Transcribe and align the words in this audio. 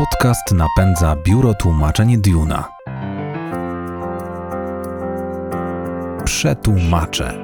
Podcast 0.00 0.52
napędza 0.52 1.16
biuro 1.24 1.54
tłumaczeń 1.54 2.16
Duna. 2.16 2.68
Przetłumacze. 6.24 7.34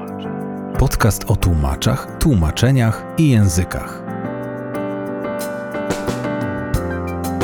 Podcast 0.79 1.25
o 1.31 1.37
tłumaczach, 1.37 2.19
tłumaczeniach 2.19 3.05
i 3.19 3.31
językach. 3.31 4.03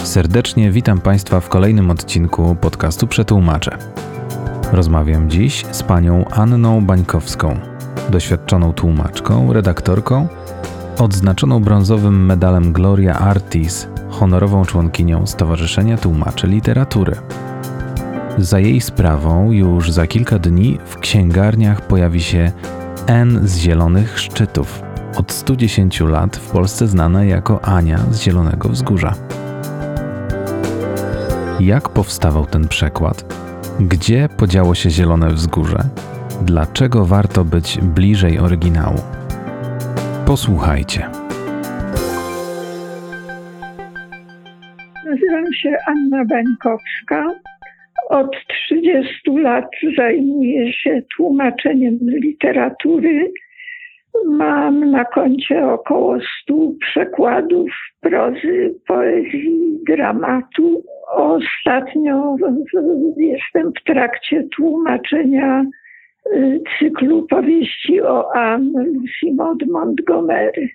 Serdecznie 0.02 0.70
witam 0.70 1.00
Państwa 1.00 1.40
w 1.40 1.48
kolejnym 1.48 1.90
odcinku 1.90 2.56
podcastu 2.60 3.06
Przetłumacze. 3.06 3.78
Rozmawiam 4.72 5.30
dziś 5.30 5.66
z 5.70 5.82
panią 5.82 6.24
Anną 6.28 6.84
Bańkowską, 6.84 7.60
doświadczoną 8.10 8.72
tłumaczką, 8.72 9.52
redaktorką, 9.52 10.28
odznaczoną 10.98 11.60
brązowym 11.60 12.26
medalem 12.26 12.72
Gloria 12.72 13.18
Artis, 13.18 13.91
honorową 14.12 14.64
członkinią 14.64 15.26
Stowarzyszenia 15.26 15.96
Tłumaczy 15.96 16.46
Literatury. 16.46 17.16
Za 18.38 18.58
jej 18.58 18.80
sprawą 18.80 19.52
już 19.52 19.92
za 19.92 20.06
kilka 20.06 20.38
dni 20.38 20.78
w 20.84 20.98
księgarniach 20.98 21.86
pojawi 21.86 22.22
się 22.22 22.52
N 23.06 23.40
z 23.44 23.56
Zielonych 23.56 24.18
Szczytów, 24.20 24.82
od 25.16 25.32
110 25.32 26.00
lat 26.00 26.36
w 26.36 26.50
Polsce 26.50 26.86
znana 26.86 27.24
jako 27.24 27.64
Ania 27.64 27.98
z 28.10 28.20
Zielonego 28.20 28.68
Wzgórza. 28.68 29.14
Jak 31.60 31.88
powstawał 31.88 32.46
ten 32.46 32.68
przekład? 32.68 33.34
Gdzie 33.80 34.28
podziało 34.36 34.74
się 34.74 34.90
Zielone 34.90 35.34
Wzgórze? 35.34 35.88
Dlaczego 36.42 37.06
warto 37.06 37.44
być 37.44 37.78
bliżej 37.82 38.38
oryginału? 38.38 39.00
Posłuchajcie. 40.26 41.21
Się 45.62 45.76
Anna 45.86 46.24
Bańkowska. 46.24 47.26
Od 48.08 48.36
30 48.48 49.30
lat 49.30 49.70
zajmuję 49.96 50.72
się 50.72 51.02
tłumaczeniem 51.16 51.98
literatury. 52.02 53.32
Mam 54.26 54.90
na 54.90 55.04
koncie 55.04 55.66
około 55.66 56.18
100 56.42 56.54
przekładów 56.80 57.70
prozy, 58.00 58.74
poezji, 58.86 59.78
dramatu. 59.86 60.82
Ostatnio 61.16 62.36
jestem 63.16 63.72
w 63.72 63.84
trakcie 63.84 64.44
tłumaczenia 64.56 65.64
y, 66.26 66.60
cyklu 66.78 67.26
powieści 67.26 68.00
o 68.00 68.34
Anne 68.34 68.84
Lucy 68.84 69.66
Montgomery. 69.72 70.68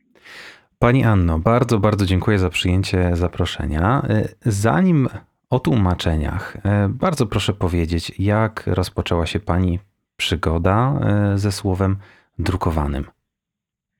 Pani 0.80 1.04
Anno, 1.04 1.40
bardzo, 1.40 1.80
bardzo 1.80 2.06
dziękuję 2.06 2.38
za 2.38 2.50
przyjęcie 2.50 3.16
zaproszenia. 3.16 4.02
Zanim 4.42 5.08
o 5.50 5.60
tłumaczeniach, 5.60 6.58
bardzo 6.90 7.26
proszę 7.26 7.54
powiedzieć, 7.54 8.20
jak 8.20 8.64
rozpoczęła 8.68 9.26
się 9.26 9.40
Pani 9.40 9.80
przygoda 10.18 11.00
ze 11.36 11.52
słowem 11.52 11.96
drukowanym? 12.40 13.04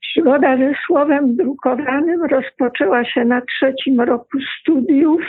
Przygoda 0.00 0.56
ze 0.56 0.74
słowem 0.86 1.36
drukowanym 1.36 2.24
rozpoczęła 2.24 3.04
się 3.04 3.24
na 3.24 3.40
trzecim 3.40 4.00
roku 4.00 4.38
studiów. 4.60 5.22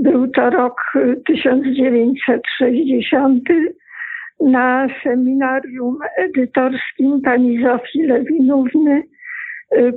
Był 0.00 0.28
to 0.28 0.50
rok 0.50 0.92
1960. 1.26 3.44
Na 4.40 4.86
seminarium 5.02 5.98
edytorskim 6.16 7.20
pani 7.20 7.62
Zofii 7.62 8.02
Lewinówny 8.02 9.02
Y, 9.02 9.11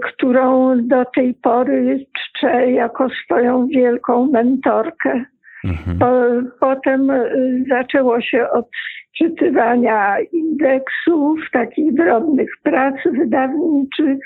którą 0.03 0.75
do 0.87 1.05
tej 1.05 1.33
pory 1.33 2.05
czczę 2.13 2.71
jako 2.71 3.07
swoją 3.09 3.67
wielką 3.67 4.27
mentorkę. 4.31 5.25
Mhm. 5.65 5.99
Po, 5.99 6.11
potem 6.59 7.09
y, 7.09 7.63
zaczęło 7.69 8.21
się 8.21 8.49
od 8.49 8.69
czytywania 9.17 10.17
indeksów, 10.19 11.39
takich 11.51 11.93
drobnych 11.93 12.49
prac 12.63 12.95
wydawniczych. 13.05 14.17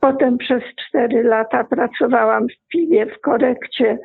Potem 0.00 0.38
przez 0.38 0.62
cztery 0.76 1.22
lata 1.22 1.64
pracowałam 1.64 2.46
w 2.48 2.68
piwie 2.68 3.06
w 3.06 3.20
korekcie 3.20 3.98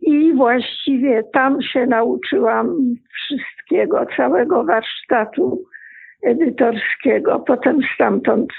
i 0.00 0.32
właściwie 0.32 1.22
tam 1.32 1.62
się 1.62 1.86
nauczyłam 1.86 2.76
wszystkiego, 3.14 4.06
całego 4.16 4.64
warsztatu 4.64 5.64
edytorskiego. 6.22 7.40
Potem 7.46 7.78
stamtąd 7.94 8.52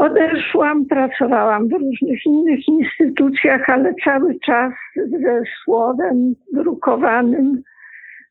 Odeszłam, 0.00 0.86
pracowałam 0.86 1.68
w 1.68 1.72
różnych 1.72 2.26
innych 2.26 2.68
instytucjach, 2.68 3.70
ale 3.70 3.94
cały 4.04 4.38
czas 4.38 4.72
ze 4.96 5.42
słowem 5.64 6.34
drukowanym 6.52 7.62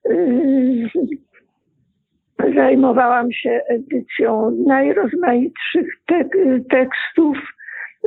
yy, 0.06 0.90
zajmowałam 2.56 3.32
się 3.32 3.62
edycją 3.68 4.52
najrozmaitszych 4.68 5.88
tek 6.08 6.28
tekstów, 6.70 7.38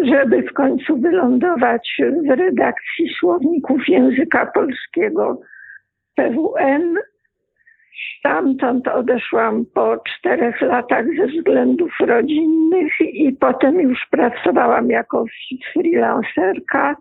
żeby 0.03 0.43
w 0.43 0.53
końcu 0.53 0.97
wylądować 0.97 2.03
w 2.27 2.31
redakcji 2.31 3.15
słowników 3.19 3.89
języka 3.89 4.47
polskiego 4.47 5.41
PWN 6.15 6.97
Stamtąd 8.19 8.88
odeszłam 8.88 9.64
po 9.75 9.97
czterech 9.97 10.60
latach 10.60 11.06
ze 11.19 11.26
względów 11.26 11.91
rodzinnych 12.00 13.00
i 13.00 13.32
potem 13.41 13.80
już 13.80 14.06
pracowałam 14.10 14.91
jako 14.91 15.25
freelancerka, 15.72 16.97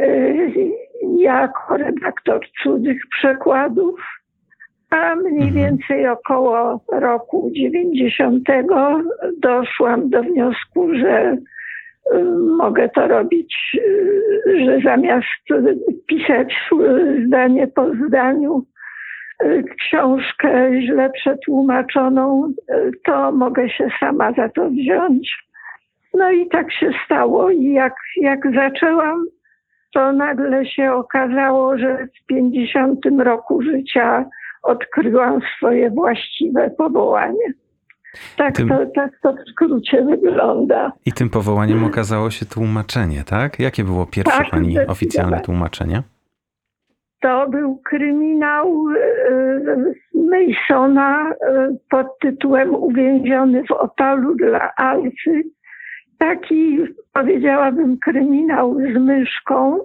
y, 0.00 0.70
jako 1.18 1.76
redaktor 1.76 2.40
cudzych 2.62 3.02
przekładów, 3.18 4.00
a 4.90 5.14
mniej 5.14 5.48
mhm. 5.48 5.54
więcej 5.54 6.08
około 6.08 6.84
roku 6.92 7.50
90 7.54 8.48
doszłam 9.38 10.10
do 10.10 10.22
wniosku, 10.22 10.94
że 10.94 11.32
y, 11.32 12.24
mogę 12.58 12.88
to 12.88 13.08
robić, 13.08 13.56
y, 14.46 14.64
że 14.64 14.80
zamiast 14.84 15.26
pisać 16.06 16.54
zdanie 17.26 17.66
po 17.66 17.86
zdaniu, 18.08 18.66
książkę 19.78 20.70
źle 20.82 21.10
przetłumaczoną, 21.10 22.52
to 23.04 23.32
mogę 23.32 23.70
się 23.70 23.88
sama 24.00 24.32
za 24.32 24.48
to 24.48 24.70
wziąć. 24.70 25.36
No 26.14 26.30
i 26.30 26.48
tak 26.48 26.72
się 26.72 26.90
stało. 27.04 27.50
I 27.50 27.72
jak, 27.72 27.94
jak 28.16 28.40
zaczęłam, 28.54 29.26
to 29.94 30.12
nagle 30.12 30.66
się 30.66 30.92
okazało, 30.92 31.78
że 31.78 32.06
w 32.06 32.26
50 32.26 32.98
roku 33.18 33.62
życia 33.62 34.24
odkryłam 34.62 35.40
swoje 35.56 35.90
właściwe 35.90 36.70
powołanie. 36.70 37.52
Tak, 38.36 38.56
tym, 38.56 38.68
to, 38.68 38.86
tak 38.94 39.10
to 39.22 39.32
w 39.32 39.50
skrócie 39.50 40.04
wygląda. 40.04 40.92
I 41.06 41.12
tym 41.12 41.30
powołaniem 41.30 41.84
okazało 41.84 42.30
się 42.30 42.46
tłumaczenie, 42.46 43.24
tak? 43.26 43.60
Jakie 43.60 43.84
było 43.84 44.06
pierwsze 44.06 44.38
tak, 44.38 44.50
Pani 44.50 44.78
oficjalne 44.78 45.40
tłumaczenie? 45.40 46.02
To 47.22 47.48
był 47.48 47.76
kryminał 47.76 48.84
e, 48.88 49.02
Masona 50.14 51.30
e, 51.30 51.34
pod 51.90 52.18
tytułem 52.18 52.74
Uwięziony 52.74 53.64
w 53.64 53.70
Opolu 53.70 54.34
dla 54.34 54.74
Alfy. 54.76 55.42
Taki, 56.18 56.78
powiedziałabym, 57.12 57.98
kryminał 58.04 58.74
z 58.74 58.98
myszką, 58.98 59.78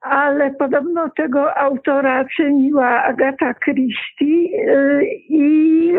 ale 0.00 0.50
podobno 0.50 1.10
tego 1.16 1.58
autora 1.58 2.24
ceniła 2.36 3.02
Agata 3.02 3.54
Christie 3.54 4.48
e, 4.68 5.04
i 5.28 5.92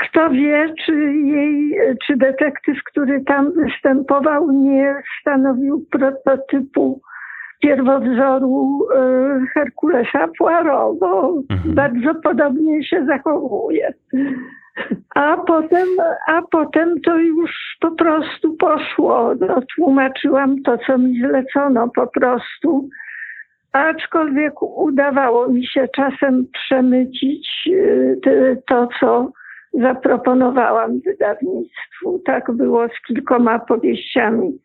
kto 0.00 0.30
wie, 0.30 0.74
czy 0.84 0.92
jej, 1.14 1.78
czy 2.06 2.16
detektyw, 2.16 2.78
który 2.84 3.24
tam 3.24 3.52
występował, 3.52 4.50
nie 4.50 4.94
stanowił 5.20 5.86
prototypu 5.90 7.00
pierwowzoru 7.64 8.86
e, 8.94 9.46
Herkulesa 9.54 10.28
Poirot, 10.38 10.98
bo 10.98 11.42
mhm. 11.50 11.74
bardzo 11.74 12.20
podobnie 12.22 12.84
się 12.84 13.04
zachowuje. 13.06 13.92
A 15.14 15.36
potem, 15.36 15.88
a 16.26 16.42
potem 16.42 17.00
to 17.00 17.18
już 17.18 17.76
po 17.80 17.90
prostu 17.90 18.56
poszło. 18.56 19.34
No, 19.40 19.60
tłumaczyłam 19.76 20.62
to, 20.62 20.78
co 20.78 20.98
mi 20.98 21.20
zlecono 21.20 21.88
po 21.88 22.06
prostu. 22.06 22.88
Aczkolwiek 23.72 24.62
udawało 24.62 25.48
mi 25.48 25.66
się 25.66 25.88
czasem 25.96 26.46
przemycić 26.52 27.70
e, 28.26 28.56
to, 28.66 28.88
co 29.00 29.32
zaproponowałam 29.72 31.00
wydawnictwu. 31.00 32.22
Tak 32.24 32.52
było 32.52 32.88
z 32.88 33.06
kilkoma 33.06 33.58
powieściami 33.58 34.58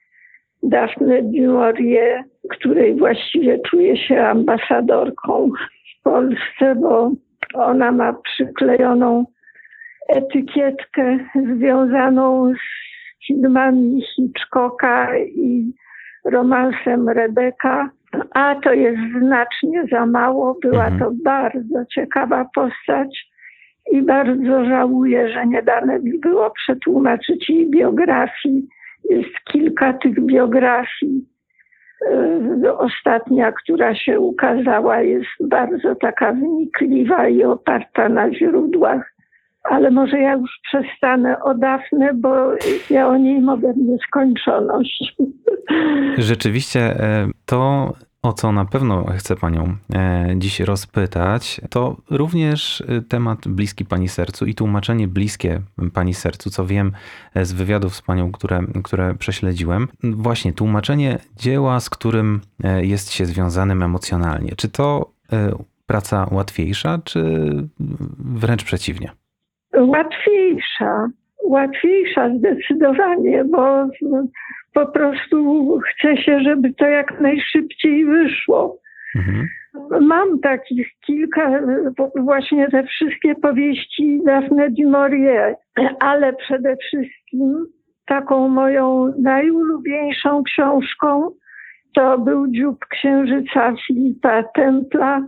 Daphne 0.64 1.22
du 1.24 1.54
Maurier, 1.54 2.24
której 2.50 2.96
właściwie 2.96 3.60
czuje 3.60 3.98
się 3.98 4.22
ambasadorką 4.22 5.50
w 6.00 6.04
Polsce, 6.04 6.76
bo 6.76 7.12
ona 7.54 7.92
ma 7.92 8.14
przyklejoną 8.14 9.26
etykietkę 10.10 11.20
związaną 11.56 12.54
z 12.54 12.58
filmami 13.28 14.02
Hitchcocka 14.16 15.18
i 15.18 15.74
romansem 16.26 17.10
Rebeka, 17.10 17.90
a 18.34 18.56
to 18.56 18.74
jest 18.74 19.02
znacznie 19.20 19.84
za 19.92 20.06
mało. 20.06 20.58
Była 20.62 20.86
Mhm. 20.88 21.00
to 21.00 21.12
bardzo 21.24 21.86
ciekawa 21.86 22.46
postać 22.56 23.30
i 23.92 24.02
bardzo 24.02 24.66
żałuję, 24.66 25.30
że 25.30 25.48
nie 25.48 25.64
dane 25.64 26.00
mi 26.00 26.20
było 26.20 26.52
przetłumaczyć 26.52 27.50
jej 27.50 27.70
biografii. 27.70 28.68
Jest 29.10 29.30
kilka 29.52 29.94
tych 29.94 30.26
biografii. 30.26 31.26
E, 32.12 32.78
Ostatnia, 32.78 33.52
która 33.52 33.96
się 33.96 34.20
ukazała, 34.20 35.02
jest 35.02 35.28
bardzo 35.42 35.96
taka 35.96 36.34
wnikliwa 36.34 37.28
i 37.28 37.44
oparta 37.44 38.10
na 38.10 38.34
źródłach. 38.34 39.14
Ale 39.64 39.92
może 39.92 40.20
ja 40.20 40.34
już 40.34 40.60
przestanę 40.64 41.44
o 41.44 41.54
Dafne, 41.54 42.14
bo 42.14 42.52
ja 42.90 43.08
o 43.08 43.18
niej 43.18 43.42
mogę 43.42 43.74
w 43.74 43.78
nieskończoność. 43.78 45.16
Rzeczywiście 46.18 46.80
e, 46.80 47.28
to, 47.46 47.92
o 48.22 48.34
co 48.34 48.52
na 48.52 48.66
pewno 48.66 49.06
chcę 49.18 49.36
Panią 49.36 49.76
e, 49.96 50.28
dziś 50.38 50.60
rozpytać, 50.60 51.62
to 51.70 51.96
również 52.10 52.82
e, 52.82 53.02
temat 53.02 53.48
bliski 53.48 53.86
Pani 53.86 54.08
sercu 54.08 54.46
i 54.46 54.54
tłumaczenie 54.54 55.08
bliskie 55.08 55.62
Pani 55.94 56.14
sercu, 56.14 56.50
co 56.50 56.66
wiem 56.66 56.92
e, 57.36 57.46
z 57.46 57.54
wywiadów 57.54 57.96
z 57.96 58.02
Panią, 58.02 58.32
które, 58.32 58.60
które 58.84 59.14
prześledziłem. 59.14 59.88
Właśnie 60.04 60.54
tłumaczenie 60.54 61.18
dzieła, 61.38 61.80
z 61.80 61.90
którym 61.90 62.42
jest 62.82 63.12
się 63.12 63.26
związanym 63.26 63.84
emocjonalnie. 63.84 64.52
Czy 64.58 64.70
to 64.70 65.12
praca 65.88 66.28
łatwiejsza, 66.32 67.00
czy 67.04 67.22
wręcz 68.20 68.64
przeciwnie? 68.64 69.12
Łatwiejsza, 69.78 71.08
łatwiejsza 71.44 72.30
zdecydowanie, 72.38 73.44
bo 73.44 73.90
po 74.86 74.92
prostu 74.92 75.80
chce 75.80 76.18
się, 76.18 76.40
żeby 76.40 76.74
to 76.74 76.86
jak 76.86 77.22
najszybciej 77.22 78.06
wyszło. 78.06 78.78
Mhm. 79.16 79.48
Mam 80.02 80.40
takich 80.40 80.88
kilka, 81.06 81.62
właśnie 82.16 82.70
te 82.70 82.84
wszystkie 82.84 83.36
powieści 83.36 84.22
Daphne 84.26 84.70
du 84.70 84.90
Maurier, 84.90 85.56
ale 86.00 86.34
przede 86.34 86.78
wszystkim 86.78 87.66
taką 88.06 88.48
moją 88.48 89.14
najulubieńszą 89.18 90.44
książką 90.44 91.32
to 91.96 92.18
był 92.18 92.48
Dziób 92.48 92.86
Księżyca 92.86 93.74
Filipa 93.88 94.44
Templa, 94.44 95.28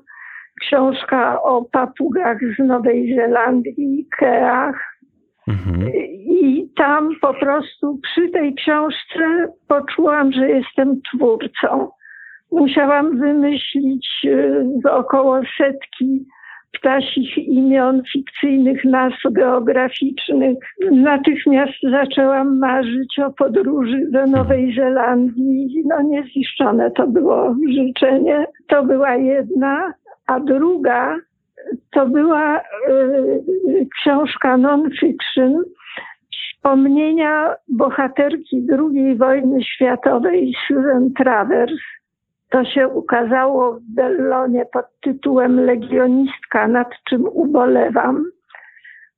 książka 0.62 1.42
o 1.42 1.62
papugach 1.62 2.38
z 2.57 2.59
Nowej 2.59 3.15
Zelandii, 3.15 4.07
Keach. 4.18 4.98
Mhm. 5.48 5.90
I 6.26 6.70
tam 6.76 7.10
po 7.22 7.34
prostu 7.34 8.00
przy 8.04 8.30
tej 8.30 8.56
książce 8.56 9.48
poczułam, 9.68 10.32
że 10.32 10.50
jestem 10.50 11.02
twórcą. 11.02 11.90
Musiałam 12.52 13.18
wymyślić 13.18 14.08
e, 14.86 14.92
około 14.92 15.42
setki 15.58 16.26
ptasich 16.72 17.38
imion, 17.38 18.02
fikcyjnych 18.14 18.86
nazw 18.86 19.22
geograficznych. 19.32 20.58
Natychmiast 20.92 21.74
zaczęłam 21.92 22.58
marzyć 22.58 23.20
o 23.20 23.32
podróży 23.32 24.08
do 24.12 24.28
Nowej 24.28 24.76
Zelandii. 24.76 25.84
No 25.86 26.02
nieziszczone 26.02 26.92
to 26.92 27.08
było 27.08 27.56
życzenie. 27.70 28.48
To 28.68 28.84
była 28.84 29.16
jedna, 29.16 29.94
a 30.28 30.40
druga 30.40 31.18
to 31.92 32.06
była 32.06 32.58
e, 32.58 32.63
książka 33.98 34.58
non-fiction, 34.58 35.63
wspomnienia 36.31 37.56
bohaterki 37.68 38.68
II 38.80 39.18
wojny 39.18 39.63
światowej 39.63 40.54
Susan 40.68 41.13
Travers. 41.18 41.81
To 42.50 42.66
się 42.66 42.88
ukazało 42.88 43.74
w 43.74 43.81
Bellonie 43.81 44.66
pod 44.66 44.86
tytułem 45.02 45.60
Legionistka, 45.66 46.68
nad 46.68 46.90
czym 47.10 47.25
ubolewam, 47.25 48.25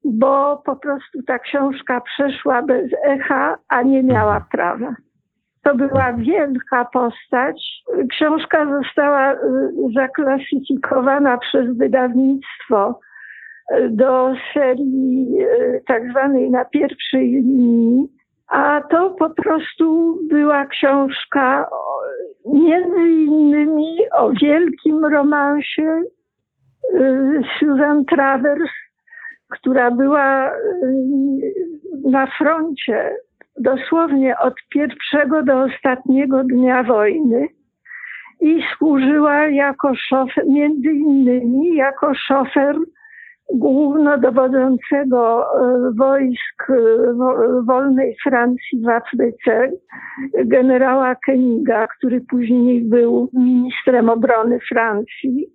bo 0.04 0.62
po 0.66 0.75
prostu 0.75 1.24
ta 1.24 1.40
książka 1.40 2.01
przeszła 2.01 2.62
bez 2.62 2.92
echa, 3.04 3.57
a 3.68 3.81
nie 3.81 4.04
miała 4.04 4.45
prawa. 4.51 4.95
To 5.63 5.75
była 5.75 6.13
wielka 6.13 6.86
postać. 6.86 7.83
Książka 8.10 8.65
została 8.81 9.33
y, 9.33 9.38
zaklasyfikowana 9.95 11.38
przez 11.38 11.77
wydawnictwo 11.77 13.00
y, 13.71 13.89
do 13.89 14.33
serii 14.54 15.42
y, 15.42 15.83
tak 15.88 16.10
zwanej 16.12 16.51
na 16.51 16.65
pierwszej 16.65 17.31
linii, 17.31 18.07
a 18.48 18.81
to 18.89 19.10
po 19.10 19.30
prostu 19.30 20.18
była 20.30 20.65
książka 20.65 21.69
między 22.45 23.09
innymi 23.09 23.98
o 24.12 24.31
wielkim 24.42 25.06
romansie 25.06 26.01
Susan 27.59 28.06
Travers, 28.06 28.71
która 29.50 29.92
była 29.92 30.51
na 32.04 32.27
froncie 32.38 33.16
dosłownie 33.60 34.38
od 34.40 34.54
pierwszego 34.70 35.44
do 35.44 35.64
ostatniego 35.64 36.44
dnia 36.44 36.84
wojny 36.84 37.48
i 38.42 38.64
służyła 38.78 39.48
jako 39.48 39.96
szofer, 39.96 40.48
między 40.48 40.92
innymi 40.92 41.76
jako 41.76 42.14
szofer 42.16 42.76
głównodowodzącego 43.54 45.46
e, 45.46 45.92
wojsk 45.98 46.70
e, 46.70 47.14
wo- 47.14 47.64
wolnej 47.64 48.16
Francji 48.24 48.82
w 48.86 48.90
Afryce, 48.90 49.72
generała 50.46 51.16
Keniga, 51.16 51.88
który 51.88 52.22
później 52.22 52.82
był 52.82 53.30
ministrem 53.34 54.10
obrony 54.10 54.60
Francji. 54.70 55.48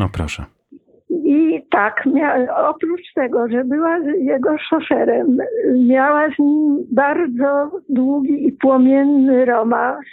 No 0.00 0.08
proszę. 0.08 0.44
I 1.24 1.66
tak, 1.70 2.04
oprócz 2.56 3.12
tego, 3.14 3.48
że 3.48 3.64
była 3.64 3.98
jego 3.98 4.58
szoferem, 4.58 5.36
miała 5.86 6.28
z 6.28 6.38
nim 6.38 6.78
bardzo 6.92 7.70
długi 7.88 8.46
i 8.46 8.52
płomienny 8.52 9.44
romans, 9.44 10.06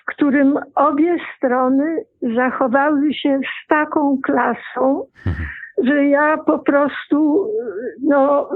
w 0.00 0.04
którym 0.04 0.58
obie 0.74 1.16
strony 1.36 2.04
zachowały 2.36 3.14
się 3.14 3.38
z 3.38 3.68
taką 3.68 4.18
klasą, 4.22 5.06
Mhm. 5.26 5.46
że 5.82 6.06
ja 6.06 6.36
po 6.36 6.58
prostu 6.58 7.46
no, 8.02 8.48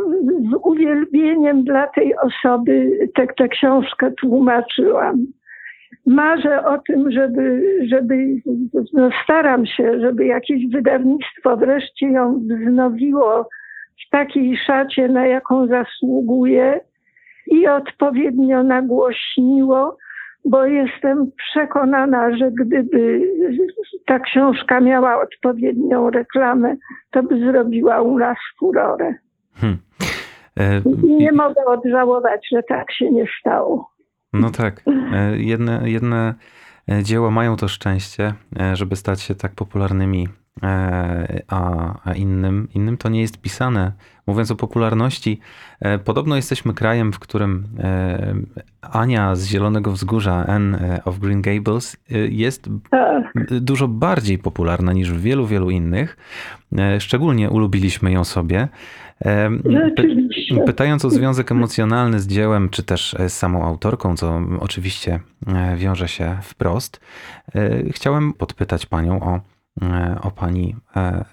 z 0.50 0.54
uwielbieniem 0.64 1.64
dla 1.64 1.86
tej 1.86 2.14
osoby 2.16 2.90
tę 3.14 3.26
tę 3.26 3.48
książkę 3.48 4.10
tłumaczyłam. 4.10 5.26
Marzę 6.06 6.64
o 6.64 6.78
tym, 6.78 7.12
żeby, 7.12 7.62
żeby 7.88 8.14
no 8.92 9.10
staram 9.24 9.66
się, 9.66 10.00
żeby 10.00 10.26
jakieś 10.26 10.66
wydawnictwo 10.72 11.56
wreszcie 11.56 12.06
ją 12.06 12.40
wznowiło 12.40 13.48
w 14.06 14.10
takiej 14.10 14.56
szacie, 14.56 15.08
na 15.08 15.26
jaką 15.26 15.66
zasługuje 15.66 16.80
i 17.46 17.68
odpowiednio 17.68 18.62
nagłośniło, 18.62 19.96
bo 20.44 20.66
jestem 20.66 21.30
przekonana, 21.36 22.36
że 22.36 22.50
gdyby 22.50 23.20
ta 24.06 24.18
książka 24.18 24.80
miała 24.80 25.22
odpowiednią 25.22 26.10
reklamę, 26.10 26.76
to 27.10 27.22
by 27.22 27.40
zrobiła 27.40 28.02
u 28.02 28.18
nas 28.18 28.38
furorę. 28.58 29.14
Hmm. 29.54 29.78
E, 30.56 30.82
I 31.08 31.16
nie 31.16 31.32
mogę 31.32 31.64
odżałować, 31.64 32.48
że 32.52 32.62
tak 32.62 32.92
się 32.92 33.10
nie 33.10 33.24
stało. 33.40 33.90
No 34.32 34.50
tak. 34.50 34.82
E, 35.12 35.38
Jedne, 35.38 35.90
jedne 35.90 36.34
e, 36.88 37.02
dzieła 37.02 37.30
mają 37.30 37.56
to 37.56 37.68
szczęście, 37.68 38.34
e, 38.60 38.76
żeby 38.76 38.96
stać 38.96 39.20
się 39.22 39.34
tak 39.34 39.52
popularnymi, 39.52 40.28
a, 41.48 41.94
a 42.04 42.12
innym, 42.14 42.68
innym 42.74 42.96
to 42.96 43.08
nie 43.08 43.20
jest 43.20 43.40
pisane. 43.40 43.92
Mówiąc 44.26 44.50
o 44.50 44.56
popularności, 44.56 45.40
podobno 46.04 46.36
jesteśmy 46.36 46.74
krajem, 46.74 47.12
w 47.12 47.18
którym 47.18 47.68
Ania 48.80 49.36
z 49.36 49.44
Zielonego 49.46 49.92
Wzgórza, 49.92 50.46
Anne 50.46 51.00
of 51.04 51.18
Green 51.18 51.42
Gables, 51.42 51.96
jest 52.28 52.68
Tak. 52.90 53.24
dużo 53.60 53.88
bardziej 53.88 54.38
popularna 54.38 54.92
niż 54.92 55.12
w 55.12 55.20
wielu, 55.20 55.46
wielu 55.46 55.70
innych. 55.70 56.16
Szczególnie 56.98 57.50
ulubiliśmy 57.50 58.12
ją 58.12 58.24
sobie. 58.24 58.68
E, 59.24 59.50
py- 59.50 59.72
Rzeczywiście. 59.72 60.62
Pytając 60.66 61.04
o 61.04 61.10
związek 61.10 61.52
emocjonalny 61.52 62.20
z 62.20 62.26
dziełem, 62.26 62.68
czy 62.68 62.82
też 62.82 63.16
z 63.28 63.32
samą 63.32 63.64
autorką, 63.64 64.16
co 64.16 64.40
oczywiście 64.60 65.20
e, 65.46 65.76
wiąże 65.76 66.08
się 66.08 66.36
wprost, 66.42 67.00
e, 67.54 67.70
chciałem 67.92 68.32
podpytać 68.32 68.86
Panią 68.86 69.20
o, 69.20 69.40
e, 69.82 70.16
o 70.22 70.30
Pani 70.30 70.74
e, 70.96 71.24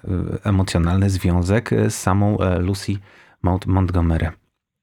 emocjonalny 0.44 1.10
związek 1.10 1.70
z 1.88 1.94
samą 1.94 2.38
e, 2.38 2.58
Lucy 2.58 2.92
Mount 3.42 3.66
Montgomery. 3.66 4.26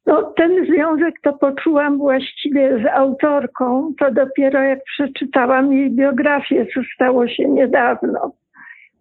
No, 0.06 0.34
ten 0.38 0.66
związek 0.66 1.16
to 1.24 1.34
poczułam 1.34 1.98
właściwie 1.98 2.84
z 2.84 2.86
autorką, 2.86 3.94
to 4.00 4.12
dopiero 4.12 4.62
jak 4.64 4.80
przeczytałam 4.84 5.74
jej 5.74 5.92
biografię, 5.92 6.66
co 6.74 6.82
stało 6.96 7.28
się 7.28 7.48
niedawno. 7.50 8.32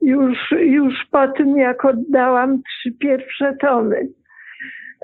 Już, 0.04 0.50
już 0.60 0.94
po 1.10 1.28
tym, 1.28 1.56
jak 1.56 1.84
oddałam 1.84 2.62
trzy 2.62 2.92
pierwsze 2.92 3.56
tomy. 3.60 4.08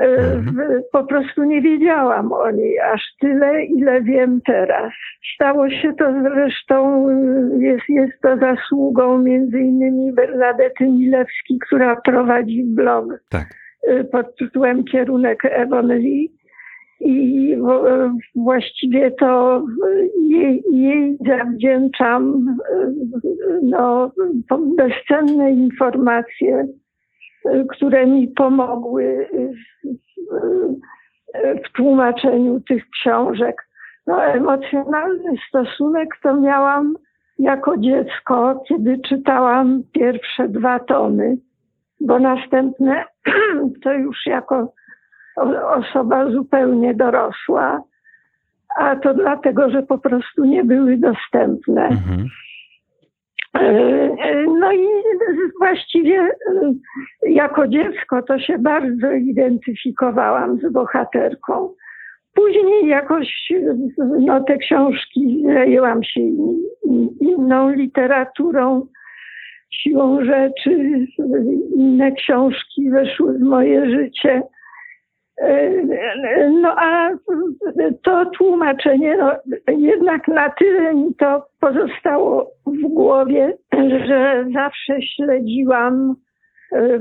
E, 0.00 0.16
w- 0.36 0.90
Po 0.92 1.04
prostu 1.04 1.44
nie 1.44 1.62
wiedziałam 1.62 2.32
o 2.32 2.50
niej 2.50 2.80
aż 2.80 3.02
tyle, 3.20 3.64
ile 3.64 4.02
wiem 4.02 4.40
teraz. 4.46 4.92
Stało 5.34 5.70
się 5.70 5.92
to 5.98 6.12
zresztą, 6.22 7.06
jest, 7.58 7.88
jest 7.88 8.20
to 8.22 8.36
zasługą 8.36 9.18
między 9.18 9.58
innymi 9.60 10.12
Bernadety 10.12 10.84
Milewski, 10.84 11.58
która 11.66 11.96
prowadzi 11.96 12.64
blog 12.64 13.04
Tak. 13.30 13.46
y, 13.90 14.04
pod 14.04 14.36
tytułem 14.36 14.84
Kierunek 14.84 15.44
Ewon 15.44 15.86
Lee. 15.92 16.32
I 17.00 17.52
y, 17.52 17.58
właściwie 18.34 19.10
to 19.10 19.62
jej, 20.28 20.62
jej 20.72 21.18
zawdzięczam 21.26 22.46
y, 22.74 23.60
no, 23.62 24.12
bezcenne 24.76 25.50
informacje, 25.52 26.66
y, 27.46 27.66
które 27.70 28.06
mi 28.06 28.28
pomogły 28.28 29.28
w- 31.64 31.72
tłumaczeniu 31.72 32.60
tych 32.60 32.90
książek. 32.90 33.56
No, 34.06 34.24
emocjonalny 34.24 35.32
stosunek 35.48 36.08
to 36.22 36.40
miałam 36.40 36.94
jako 37.38 37.76
dziecko, 37.78 38.62
kiedy 38.68 38.98
czytałam 38.98 39.82
pierwsze 39.92 40.48
dwa 40.48 40.78
tomy, 40.78 41.36
bo 42.00 42.18
następne 42.18 43.04
to 43.82 43.92
już 43.92 44.26
jako 44.26 44.72
osoba 45.64 46.30
zupełnie 46.30 46.94
dorosła, 46.94 47.82
a 48.76 48.96
to 48.96 49.14
dlatego, 49.14 49.70
że 49.70 49.82
po 49.82 49.98
prostu 49.98 50.44
nie 50.44 50.64
były 50.64 50.96
dostępne. 50.96 51.82
Mhm. 51.88 52.26
E, 53.54 53.60
e, 53.60 54.44
No 54.60 54.72
i 54.72 54.86
właściwie 55.58 56.20
e, 56.20 56.30
jako 57.22 57.68
dziecko 57.68 58.22
to 58.22 58.38
się 58.38 58.58
bardzo 58.58 59.12
identyfikowałam 59.12 60.58
z 60.58 60.72
bohaterką. 60.72 61.74
Później 62.34 62.86
jakoś 62.86 63.52
no, 64.18 64.44
te 64.44 64.56
książki 64.58 65.42
zajęłam 65.46 66.02
się 66.04 66.20
in- 66.20 66.62
in- 66.84 67.08
inną 67.20 67.70
literaturą, 67.70 68.86
siłą 69.70 70.24
rzeczy. 70.24 71.06
Inne 71.76 72.12
książki 72.12 72.90
weszły 72.90 73.38
w 73.38 73.40
moje 73.40 73.90
życie. 73.90 74.42
E, 75.40 75.70
No 76.62 76.74
a 76.78 77.10
to 78.02 78.26
tłumaczenie, 78.38 79.16
no, 79.16 79.32
jednak 79.76 80.28
na 80.28 80.50
tyle 80.50 80.94
mi 80.94 81.14
to 81.14 81.46
pozostało 81.60 82.50
w 82.66 82.80
głowie, 82.94 83.56
że 84.06 84.46
zawsze 84.54 85.02
śledziłam 85.02 86.14
e, 86.72 86.98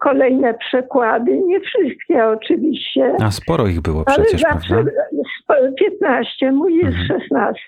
kolejne 0.00 0.54
przekłady. 0.54 1.38
Nie 1.38 1.60
wszystkie 1.60 2.26
oczywiście, 2.26 3.14
A 3.24 3.30
sporo 3.30 3.66
ich 3.66 3.80
było 3.80 4.02
ale 4.06 4.16
przecież, 4.24 4.40
zawsze 4.40 4.74
prawda? 4.74 4.90
sp- 5.38 5.72
15, 5.78 6.52
mój 6.52 6.76
jest 6.76 6.96
Mhm. 7.02 7.20
16. 7.20 7.60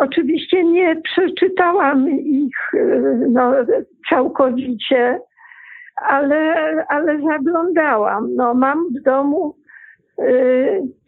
Oczywiście 0.00 0.64
nie 0.64 0.96
przeczytałam 1.02 2.10
ich 2.20 2.56
e, 2.74 2.86
no, 3.30 3.52
całkowicie, 4.10 5.18
ale, 5.96 6.54
ale 6.88 7.20
zaglądałam. 7.20 8.34
No, 8.34 8.54
mam 8.54 8.78
w 8.88 9.02
domu 9.02 9.54
e, 10.18 10.24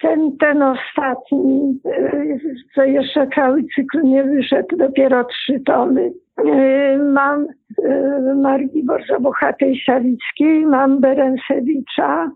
ten, 0.01 0.37
ten 0.37 0.63
ostatni, 0.63 1.81
e, 1.85 2.13
co 2.75 2.85
jeszcze 2.85 3.29
cały 3.35 3.65
cykl 3.75 4.03
nie 4.03 4.25
wyszedł, 4.25 4.77
dopiero 4.77 5.25
trzy 5.25 5.61
tomy. 5.61 6.13
E, 6.39 6.99
Mam 6.99 7.47
Margi 8.37 8.85
Bożobohatej 8.85 9.83
Sawickiej, 9.87 10.67
mam 10.67 11.01
Berensewicza 11.01 12.31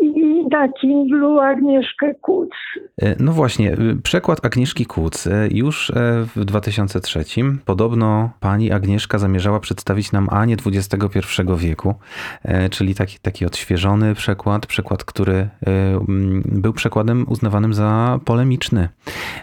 i 0.00 0.46
na 0.50 0.68
Kindlu 0.68 1.40
Agnieszkę 1.40 2.14
Kuc. 2.14 2.48
E, 3.02 3.16
No 3.22 3.32
właśnie, 3.32 3.72
y, 3.72 3.96
przekład 4.02 4.46
Agnieszki 4.46 4.86
Kuc. 4.86 5.26
e, 5.26 5.48
Już 5.50 5.90
e, 5.90 5.94
w 6.36 6.44
2003 6.44 7.24
podobno 7.64 8.30
pani 8.40 8.72
Agnieszka 8.72 9.18
zamierzała 9.18 9.60
przedstawić 9.60 10.12
nam 10.12 10.28
Anię 10.30 10.56
XXI 10.66 11.18
wieku, 11.56 11.94
e, 12.42 12.68
czyli 12.68 12.94
taki, 12.94 13.18
taki 13.18 13.46
odświeżony 13.46 14.14
przekład, 14.14 14.66
przekład, 14.66 15.04
który 15.04 15.34
e, 15.34 15.48
mm, 16.08 16.42
był 16.46 16.72
przekładem 16.72 17.24
uznawanym 17.28 17.74
za 17.74 18.20
polemiczny. 18.24 18.88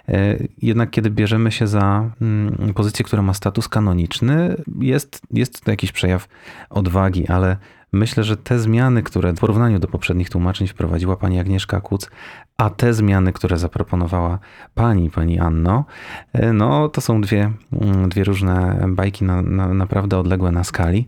E, 0.09 0.35
Jednak 0.61 0.89
kiedy 0.89 1.09
bierzemy 1.09 1.51
się 1.51 1.67
za 1.67 2.09
mm, 2.21 2.73
pozycję, 2.73 3.05
która 3.05 3.21
ma 3.21 3.33
status 3.33 3.67
kanoniczny, 3.67 4.55
jest, 4.81 5.21
jest 5.31 5.63
to 5.65 5.71
jakiś 5.71 5.91
przejaw 5.91 6.27
odwagi, 6.69 7.27
ale 7.27 7.57
Myślę, 7.93 8.23
że 8.23 8.37
te 8.37 8.59
zmiany, 8.59 9.03
które 9.03 9.33
w 9.33 9.39
porównaniu 9.39 9.79
do 9.79 9.87
poprzednich 9.87 10.29
tłumaczeń 10.29 10.67
wprowadziła 10.67 11.15
pani 11.15 11.39
Agnieszka 11.39 11.81
Kuc, 11.81 12.09
a 12.57 12.69
te 12.69 12.93
zmiany, 12.93 13.33
które 13.33 13.57
zaproponowała 13.57 14.39
pani, 14.75 15.09
pani 15.09 15.39
Anno, 15.39 15.85
e, 16.33 16.53
no 16.53 16.89
to 16.89 17.01
są 17.01 17.21
dwie, 17.21 17.51
mm, 17.81 18.09
dwie 18.09 18.23
różne 18.23 18.79
bajki 18.87 19.25
na, 19.25 19.41
na, 19.41 19.73
naprawdę 19.73 20.17
odległe 20.17 20.51
na 20.51 20.63
skali. 20.63 21.07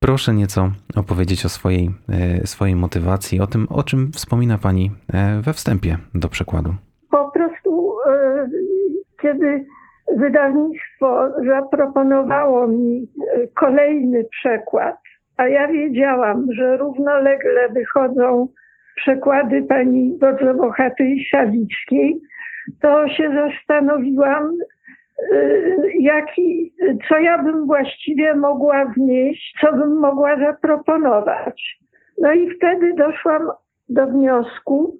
Proszę 0.00 0.34
nieco 0.34 0.70
opowiedzieć 0.96 1.44
o 1.44 1.48
swojej, 1.48 1.90
e, 2.08 2.46
swojej 2.46 2.76
motywacji, 2.76 3.40
o 3.40 3.46
tym, 3.46 3.66
o 3.70 3.82
czym 3.82 4.12
wspomina 4.12 4.58
pani 4.58 4.90
e, 5.12 5.40
we 5.40 5.52
wstępie 5.52 5.98
do 6.14 6.28
przekładu. 6.28 6.74
po 7.10 7.30
prostu 7.30 7.92
kiedy 9.22 9.66
wydawnictwo 10.16 11.28
zaproponowało 11.46 12.66
mi 12.66 13.08
kolejny 13.54 14.24
przekład, 14.24 14.96
a 15.36 15.48
ja 15.48 15.68
wiedziałam, 15.68 16.46
że 16.52 16.76
równolegle 16.76 17.68
wychodzą 17.68 18.48
przekłady 18.96 19.62
pani 19.62 20.18
Bodzobohatej 20.20 21.26
Sawickiej, 21.30 22.20
to 22.80 23.08
się 23.08 23.30
zastanowiłam, 23.34 24.52
e, 25.32 25.38
jaki, 26.00 26.72
co 27.08 27.18
ja 27.18 27.42
bym 27.42 27.66
właściwie 27.66 28.34
mogła 28.34 28.84
wnieść, 28.84 29.54
co 29.60 29.72
bym 29.72 29.98
mogła 29.98 30.38
zaproponować. 30.38 31.78
No 32.18 32.32
i 32.32 32.50
wtedy 32.50 32.94
doszłam 32.94 33.50
do 33.88 34.06
wniosku, 34.06 34.98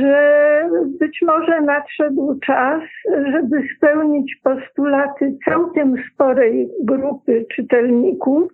że 0.00 0.68
być 1.00 1.22
może 1.22 1.60
nadszedł 1.60 2.38
czas, 2.46 2.82
żeby 3.32 3.68
spełnić 3.76 4.36
postulaty 4.42 5.36
całkiem 5.44 5.94
sporej 6.12 6.68
grupy 6.82 7.46
czytelników, 7.54 8.52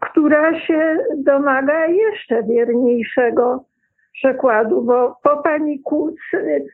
która 0.00 0.60
się 0.60 0.96
domaga 1.16 1.86
jeszcze 1.86 2.42
wierniejszego 2.42 3.64
przekładu, 4.12 4.82
bo 4.82 5.16
po 5.22 5.42
pani 5.42 5.82
Kuc 5.82 6.16
y, 6.34 6.66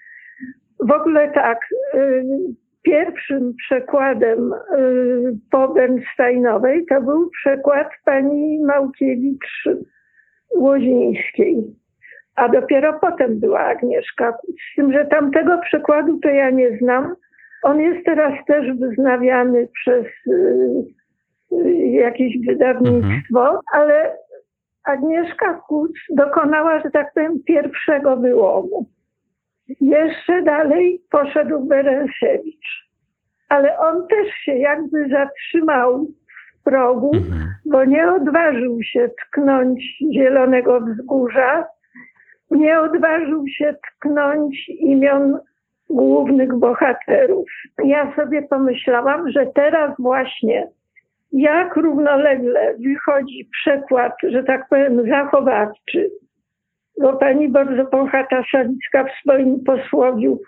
w 0.80 0.90
ogóle 0.90 1.30
tak, 1.30 1.58
y, 1.94 2.24
pierwszym 2.82 3.54
przekładem 3.54 4.52
y, 4.52 4.58
po 5.50 5.68
Bernsteinowej 5.68 6.86
to 6.86 7.00
był 7.02 7.30
przekład 7.30 7.88
pani 8.04 8.60
Małkiewicz 8.64 9.68
Łozińskiej 10.56 11.74
a 12.36 12.48
dopiero 12.48 12.98
potem 13.00 13.40
była 13.40 13.60
Agnieszka 13.60 14.32
Kuc. 14.32 14.56
Z 14.72 14.76
tym, 14.76 14.92
że 14.92 15.04
tamtego 15.04 15.58
przykładu 15.58 16.18
to 16.18 16.28
ja 16.28 16.50
nie 16.50 16.78
znam. 16.78 17.14
On 17.62 17.80
jest 17.80 18.06
teraz 18.06 18.32
też 18.46 18.78
wyznawiany 18.78 19.68
przez 19.72 20.04
y, 20.26 20.30
y, 20.30 20.84
jakieś 21.92 22.46
wydawnictwo, 22.46 23.60
ale 23.72 24.16
Agnieszka 24.84 25.54
Kuc 25.54 25.90
dokonała, 26.10 26.80
że 26.82 26.90
tak 26.90 27.12
powiem, 27.14 27.42
pierwszego 27.46 28.16
wyłomu. 28.16 28.86
Jeszcze 29.80 30.42
dalej 30.42 31.02
poszedł 31.10 31.60
Berensewicz. 31.66 32.84
Ale 33.48 33.78
on 33.78 34.06
też 34.08 34.28
się 34.34 34.54
jakby 34.54 35.08
zatrzymał 35.08 36.06
w 36.60 36.64
progu, 36.64 37.10
Mhm. 37.14 37.48
bo 37.66 37.84
nie 37.84 38.12
odważył 38.12 38.82
się 38.82 39.10
tknąć 39.22 39.84
Zielonego 40.14 40.80
Wzgórza, 40.80 41.66
nie 42.50 42.80
odważył 42.80 43.48
się 43.48 43.74
tknąć 43.86 44.68
imion 44.68 45.38
głównych 45.90 46.54
bohaterów. 46.58 47.48
Ja 47.84 48.16
sobie 48.16 48.42
pomyślałam, 48.42 49.30
że 49.30 49.46
teraz 49.46 49.90
właśnie, 49.98 50.68
jak 51.34 51.76
równolegle 51.76 52.74
wychodzi 52.74 53.48
przekład, 53.52 54.12
że 54.22 54.44
tak 54.44 54.68
powiem, 54.68 55.08
zachowawczy, 55.08 56.10
bo 57.00 57.12
pani 57.12 57.48
bardzo 57.48 57.84
Pochata 57.84 58.42
Sawicka 58.52 59.04
w 59.04 59.20
swoim 59.22 59.64
posłowiu 59.64 60.40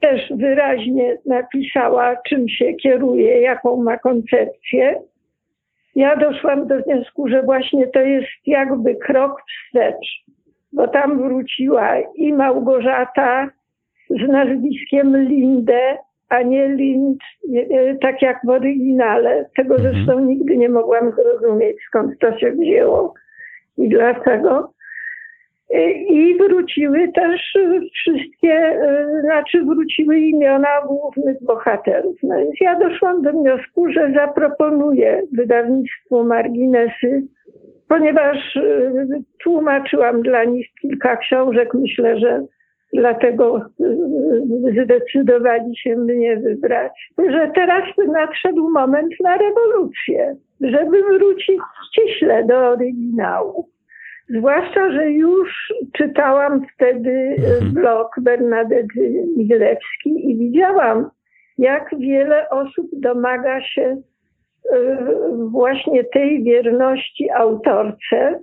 też 0.00 0.32
wyraźnie 0.36 1.18
napisała, 1.26 2.16
czym 2.16 2.48
się 2.48 2.74
kieruje, 2.74 3.40
jaką 3.40 3.82
ma 3.82 3.98
koncepcję. 3.98 5.02
Ja 5.94 6.16
doszłam 6.16 6.66
do 6.66 6.82
wniosku, 6.82 7.28
że 7.28 7.42
właśnie 7.42 7.86
to 7.86 8.00
jest 8.00 8.46
jakby 8.46 8.94
krok 8.94 9.42
wstecz 9.42 10.30
bo 10.72 10.88
tam 10.88 11.18
wróciła 11.22 11.96
i 12.14 12.32
Małgorzata 12.32 13.50
z 14.10 14.28
nazwiskiem 14.28 15.16
Lindę, 15.16 15.98
a 16.30 16.42
nie 16.42 16.68
Lind, 16.68 17.18
e, 17.54 17.94
tak 17.94 18.22
jak 18.22 18.40
w 18.44 18.48
oryginale. 18.48 19.46
Tego 19.56 19.74
Mhm. 19.74 19.94
zresztą 19.94 20.20
nigdy 20.20 20.56
nie 20.56 20.68
mogłam 20.68 21.12
zrozumieć, 21.12 21.76
skąd 21.88 22.18
to 22.18 22.38
się 22.38 22.52
wzięło. 22.52 23.14
i 23.78 23.88
dlaczego. 23.88 24.72
I 26.08 26.36
wróciły 26.38 27.12
też 27.12 27.54
wszystkie, 27.94 28.80
znaczy 29.24 29.64
wróciły 29.64 30.18
imiona 30.18 30.68
głównych 30.86 31.36
bohaterów. 31.42 32.16
No 32.22 32.38
więc 32.38 32.54
ja 32.60 32.78
doszłam 32.78 33.22
do 33.22 33.32
wniosku, 33.32 33.92
że 33.92 34.12
zaproponuję 34.14 35.22
wydawnictwu 35.32 36.24
Marginesy, 36.24 37.22
ponieważ 37.88 38.58
tłumaczyłam 39.42 40.22
dla 40.22 40.44
nich 40.44 40.66
kilka 40.80 41.16
książek. 41.16 41.74
Myślę, 41.74 42.18
że 42.18 42.44
dlatego 42.92 43.60
zdecydowali 44.84 45.76
się 45.76 45.96
mnie 45.96 46.36
wybrać, 46.36 46.92
że 47.18 47.50
teraz 47.54 47.82
nadszedł 48.12 48.70
moment 48.70 49.12
na 49.20 49.36
rewolucję, 49.36 50.36
żeby 50.60 51.02
wrócić 51.02 51.60
ściśle 51.88 52.44
do 52.44 52.58
oryginału. 52.58 53.68
Zwłaszcza, 54.28 54.90
że 54.90 55.10
już 55.10 55.72
czytałam 55.92 56.62
wtedy 56.74 57.36
Mhm. 57.38 57.72
blog 57.72 58.08
Bernadety 58.20 59.24
Milewskiej 59.36 60.30
i 60.30 60.36
widziałam, 60.36 61.10
jak 61.58 61.90
wiele 61.98 62.50
osób 62.50 62.86
domaga 62.92 63.62
się 63.62 64.02
e, 64.72 64.96
właśnie 65.50 66.04
tej 66.04 66.44
wierności 66.44 67.30
autorce. 67.30 68.40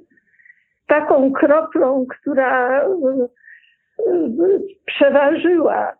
Taką 0.87 1.31
kroplą, 1.31 2.05
która 2.09 2.83
przeważyła 4.85 5.93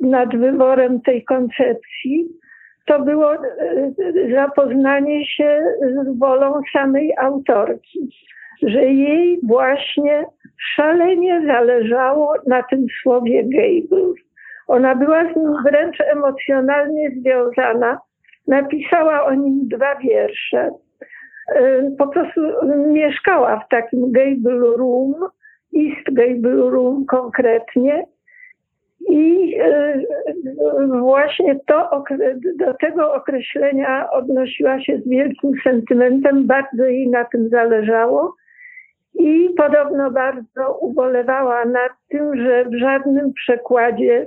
nad 0.00 0.36
wyborem 0.36 1.00
tej 1.00 1.24
koncepcji, 1.24 2.28
to 2.86 3.00
było 3.00 3.34
e, 3.34 3.40
zapoznanie 4.34 5.26
się 5.26 5.62
z 5.80 6.18
wolą 6.18 6.60
samej 6.72 7.12
autorki, 7.20 8.08
że 8.62 8.84
jej 8.84 9.40
właśnie 9.42 10.26
szalenie 10.74 11.42
zależało 11.46 12.34
na 12.46 12.62
tym 12.62 12.86
słowie 13.02 13.44
Gable. 13.44 14.12
Ona 14.68 14.94
była 14.94 15.32
z 15.32 15.36
nim 15.36 15.54
wręcz 15.64 16.00
emocjonalnie 16.00 17.10
związana. 17.10 17.98
Napisała 18.46 19.24
o 19.24 19.34
nim 19.34 19.68
dwa 19.68 19.96
wiersze. 19.96 20.70
E, 21.54 21.90
Po 21.98 22.06
prostu 22.06 22.40
mieszkała 22.86 23.56
w 23.56 23.68
takim 23.68 24.12
Gable 24.12 24.76
Room, 24.76 25.14
East 25.76 26.18
Room 26.44 27.06
konkretnie. 27.06 28.06
I 29.08 29.54
e, 29.60 30.02
właśnie 31.00 31.60
to, 31.66 32.04
do 32.58 32.74
tego 32.74 33.14
określenia 33.14 34.10
odnosiła 34.10 34.80
się 34.80 34.98
z 34.98 35.08
wielkim 35.08 35.52
sentymentem, 35.64 36.46
bardzo 36.46 36.84
jej 36.84 37.08
na 37.08 37.24
tym 37.24 37.48
zależało. 37.48 38.34
I 39.14 39.50
podobno 39.56 40.10
bardzo 40.10 40.78
ubolewała 40.80 41.64
nad 41.64 41.92
tym, 42.08 42.36
że 42.36 42.64
w 42.64 42.74
żadnym 42.74 43.32
przekładzie 43.32 44.26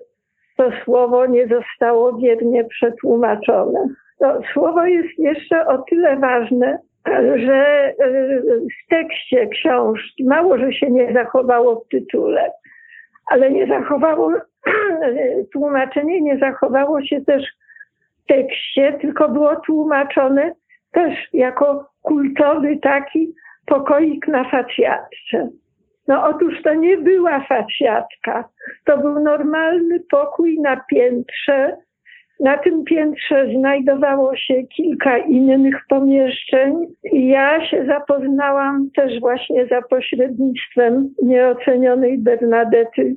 to 0.58 0.72
słowo 0.84 1.26
nie 1.26 1.48
zostało 1.48 2.18
wiernie 2.18 2.64
przetłumaczone. 2.64 3.88
To 4.20 4.40
słowo 4.54 4.86
jest 4.86 5.20
jeszcze 5.20 5.68
o 5.68 5.78
tyle 5.78 6.18
ważne, 6.18 6.80
że 7.36 7.56
e, 7.56 7.94
w 8.60 8.90
tekście 8.90 9.48
książki 9.48 10.24
mało, 10.24 10.58
że 10.58 10.74
się 10.74 10.92
nie 10.92 11.14
zachowało 11.14 11.76
w 11.76 11.88
tytule, 11.88 12.52
ale 13.28 13.52
nie 13.52 13.68
zachowało, 13.68 14.34
tłumaczenie 15.54 16.22
nie 16.22 16.38
zachowało 16.38 17.02
się 17.02 17.22
też 17.22 17.44
w 18.24 18.28
tekście, 18.28 18.98
tylko 19.02 19.30
było 19.30 19.56
tłumaczone 19.56 20.52
też 20.92 21.30
jako 21.34 21.90
kultowy 22.02 22.78
taki 22.78 23.34
pokoik 23.66 24.28
na 24.28 24.50
facjatce. 24.50 25.50
No 26.08 26.26
otóż 26.28 26.62
to 26.64 26.74
nie 26.74 26.98
była 26.98 27.40
facjatka, 27.40 28.50
to 28.86 28.98
był 28.98 29.20
normalny 29.20 30.00
pokój 30.12 30.60
na 30.60 30.78
piętrze. 30.90 31.78
Na 32.40 32.58
tym 32.58 32.84
piętrze 32.84 33.48
znajdowało 33.58 34.36
się 34.36 34.64
kilka 34.64 35.18
innych 35.18 35.76
pomieszczeń 35.90 36.86
i 37.04 37.28
ja 37.28 37.68
się 37.68 37.86
zapoznałam 37.86 38.90
też 38.96 39.20
właśnie 39.20 39.68
za 39.68 39.82
pośrednictwem 39.82 41.14
nieocenionej 41.24 42.18
Bernadety 42.18 43.16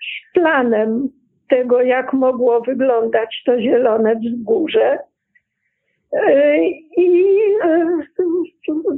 z 0.00 0.32
planem 0.34 1.08
tego, 1.48 1.82
jak 1.82 2.12
mogło 2.12 2.60
wyglądać 2.60 3.42
to 3.46 3.60
zielone 3.60 4.16
wzgórze. 4.16 4.98
I 6.96 7.32
e, 7.64 7.98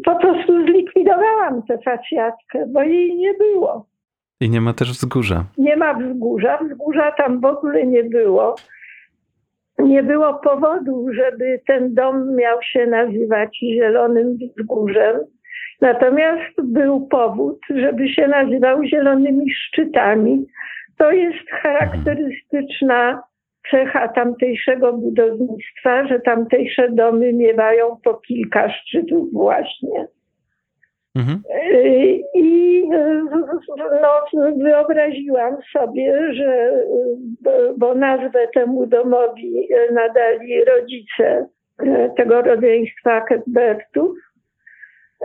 po 0.05 0.17
prostu 0.17 0.67
zlikwidowałam 0.67 1.63
tę 1.63 1.79
facjatkę, 1.79 2.67
bo 2.69 2.83
jej 2.83 3.17
nie 3.17 3.35
było. 3.35 3.87
I 4.41 4.51
nie 4.51 4.61
ma 4.61 4.73
też 4.73 4.93
wzgórza. 4.93 5.45
Nie 5.59 5.77
ma 5.77 5.95
wzgórza, 5.95 6.59
wzgórza 6.59 7.13
tam 7.13 7.41
w 7.41 7.45
ogóle 7.45 7.87
nie 7.87 8.05
było. 8.05 8.55
Nie 9.79 10.03
było 10.03 10.35
powodu, 10.35 11.07
żeby 11.13 11.61
ten 11.67 11.95
dom 11.95 12.37
miał 12.37 12.63
się 12.63 12.87
nazywać 12.87 13.59
Zielonym 13.59 14.37
Wzgórzem. 14.37 15.17
Natomiast 15.81 16.63
był 16.63 17.07
powód, 17.07 17.59
żeby 17.71 18.09
się 18.09 18.29
nazywał 18.29 18.85
Zielonymi 18.85 19.51
Szczytami. 19.51 20.47
To 20.99 21.13
jest 21.13 21.51
charakterystyczna 21.51 23.23
cecha 23.71 24.09
tamtejszego 24.09 24.93
budownictwa, 24.93 26.07
że 26.07 26.21
tamtejsze 26.21 26.91
domy 26.91 27.33
miewają 27.33 27.97
po 28.05 28.15
kilka 28.15 28.71
szczytów 28.71 29.33
właśnie. 29.33 30.07
Mhm. 31.17 31.43
I 32.35 32.83
no, 32.89 34.53
wyobraziłam 34.65 35.57
sobie, 35.73 36.35
że, 36.35 36.73
bo- 37.77 37.95
nazwę 37.95 38.49
temu 38.55 38.87
domowi 38.87 39.69
nadali 39.93 40.65
rodzice 40.65 41.47
tego 42.17 42.43
rodzeństwa 42.43 43.25
Cuthbertów, 43.29 44.17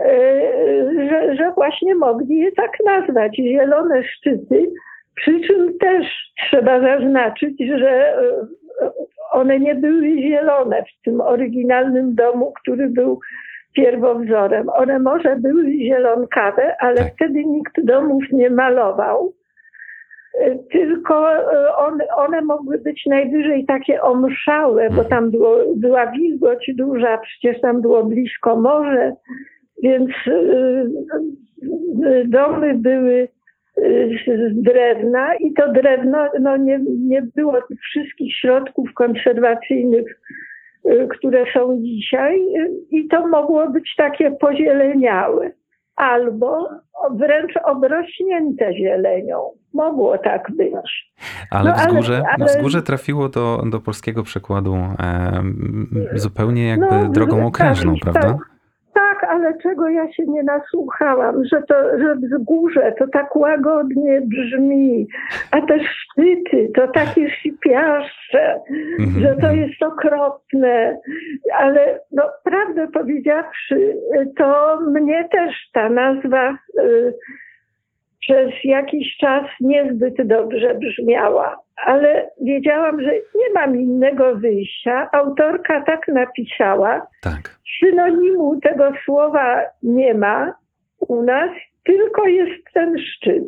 y, 0.00 1.08
że, 1.10 1.36
że 1.36 1.52
właśnie 1.54 1.94
mogli 1.94 2.38
je 2.38 2.52
tak 2.52 2.70
nazwać. 2.84 3.36
Zielone 3.36 4.04
szczyty, 4.04 4.70
przy 5.16 5.40
czym 5.40 5.78
też 5.78 6.06
trzeba 6.46 6.80
zaznaczyć, 6.80 7.62
że 7.78 8.16
one 9.32 9.60
nie 9.60 9.74
były 9.74 10.22
zielone 10.22 10.82
w 10.82 11.04
tym 11.04 11.20
oryginalnym 11.20 12.14
domu, 12.14 12.52
który 12.62 12.88
był 12.88 13.20
pierwowzorem. 13.74 14.68
One 14.68 14.98
może 14.98 15.36
były 15.36 15.72
zielonkawe, 15.72 16.76
ale 16.80 16.96
Tak. 16.96 17.14
wtedy 17.14 17.44
nikt 17.44 17.84
domów 17.84 18.24
nie 18.32 18.50
malował. 18.50 19.32
Y, 20.46 20.58
Tylko 20.72 21.34
y, 21.34 21.74
one, 21.76 22.04
one 22.16 22.42
mogły 22.42 22.78
być 22.78 23.06
najwyżej 23.06 23.64
takie 23.66 24.02
omszałe, 24.02 24.90
bo 24.90 25.04
tam 25.04 25.30
było, 25.30 25.58
była 25.76 26.06
wilgoć 26.06 26.70
duża, 26.74 27.18
przecież 27.18 27.60
tam 27.60 27.80
było 27.80 28.04
blisko 28.04 28.56
morze, 28.56 29.12
więc 29.82 30.10
y, 30.26 30.90
domy 32.24 32.74
były 32.74 33.28
z 33.76 34.62
drewna 34.62 35.34
i 35.34 35.52
to 35.52 35.72
drewno 35.72 36.26
no 36.40 36.56
nie, 36.56 36.80
nie 36.98 37.22
było 37.22 37.62
tych 37.62 37.80
wszystkich 37.80 38.36
środków 38.36 38.94
konserwacyjnych, 38.94 40.20
które 41.18 41.44
są 41.54 41.78
dzisiaj 41.82 42.40
y, 42.56 42.70
i 42.90 43.08
to 43.08 43.26
mogło 43.28 43.70
być 43.70 43.94
takie 43.96 44.30
pozieleniałe 44.30 45.50
albo 45.96 46.68
wręcz 47.10 47.52
obrośnięte 47.64 48.74
zielenią. 48.74 49.38
Mogło 49.74 50.18
tak 50.18 50.50
być. 50.56 51.12
Ale 51.50 51.70
No, 51.70 51.76
wzgórze, 51.76 52.22
ale- 52.36 52.44
wzgórze 52.46 52.82
trafiło 52.82 53.28
do, 53.28 53.62
do 53.70 53.80
polskiego 53.80 54.22
przekładu 54.22 54.74
em, 54.74 55.86
zupełnie 56.14 56.68
jakby 56.68 56.86
No, 56.86 57.08
drogą 57.08 57.46
okrężną, 57.46 57.94
tak. 57.94 58.02
prawda? 58.02 58.20
Tak, 58.38 58.53
ale 59.28 59.58
czego 59.62 59.88
ja 59.88 60.12
się 60.12 60.22
nie 60.26 60.42
nasłuchałam, 60.42 61.44
że 61.44 61.62
to, 61.62 61.98
że 61.98 62.16
wzgórze 62.16 62.94
to 62.98 63.06
tak 63.08 63.36
łagodnie 63.36 64.20
brzmi, 64.20 65.06
a 65.50 65.60
te 65.60 65.78
szczyty 65.80 66.70
to 66.74 66.88
takie 66.88 67.26
sypiaszcze, 67.42 68.60
Mhm, 68.98 69.22
że 69.22 69.28
to 69.28 69.48
mhm. 69.48 69.60
jest 69.60 69.82
okropne, 69.82 70.98
ale 71.58 72.00
no, 72.12 72.22
prawdę 72.44 72.88
powiedziawszy, 72.88 73.96
to 74.36 74.80
mnie 74.80 75.28
też 75.32 75.54
ta 75.72 75.88
nazwa 75.88 76.58
y, 76.78 77.14
przez 78.24 78.50
jakiś 78.64 79.16
czas 79.16 79.44
niezbyt 79.60 80.26
dobrze 80.26 80.74
brzmiała, 80.74 81.56
ale 81.86 82.30
wiedziałam, 82.40 83.02
że 83.02 83.10
nie 83.12 83.52
mam 83.54 83.80
innego 83.80 84.36
wyjścia. 84.36 85.08
Autorka 85.12 85.80
tak 85.80 86.08
napisała, 86.08 87.06
Tak. 87.22 87.56
synonimu 87.80 88.60
tego 88.60 88.92
słowa 89.04 89.60
nie 89.82 90.14
ma 90.14 90.54
u 91.08 91.22
nas, 91.22 91.50
tylko 91.84 92.26
jest 92.26 92.64
ten 92.74 92.98
szczyt. 92.98 93.44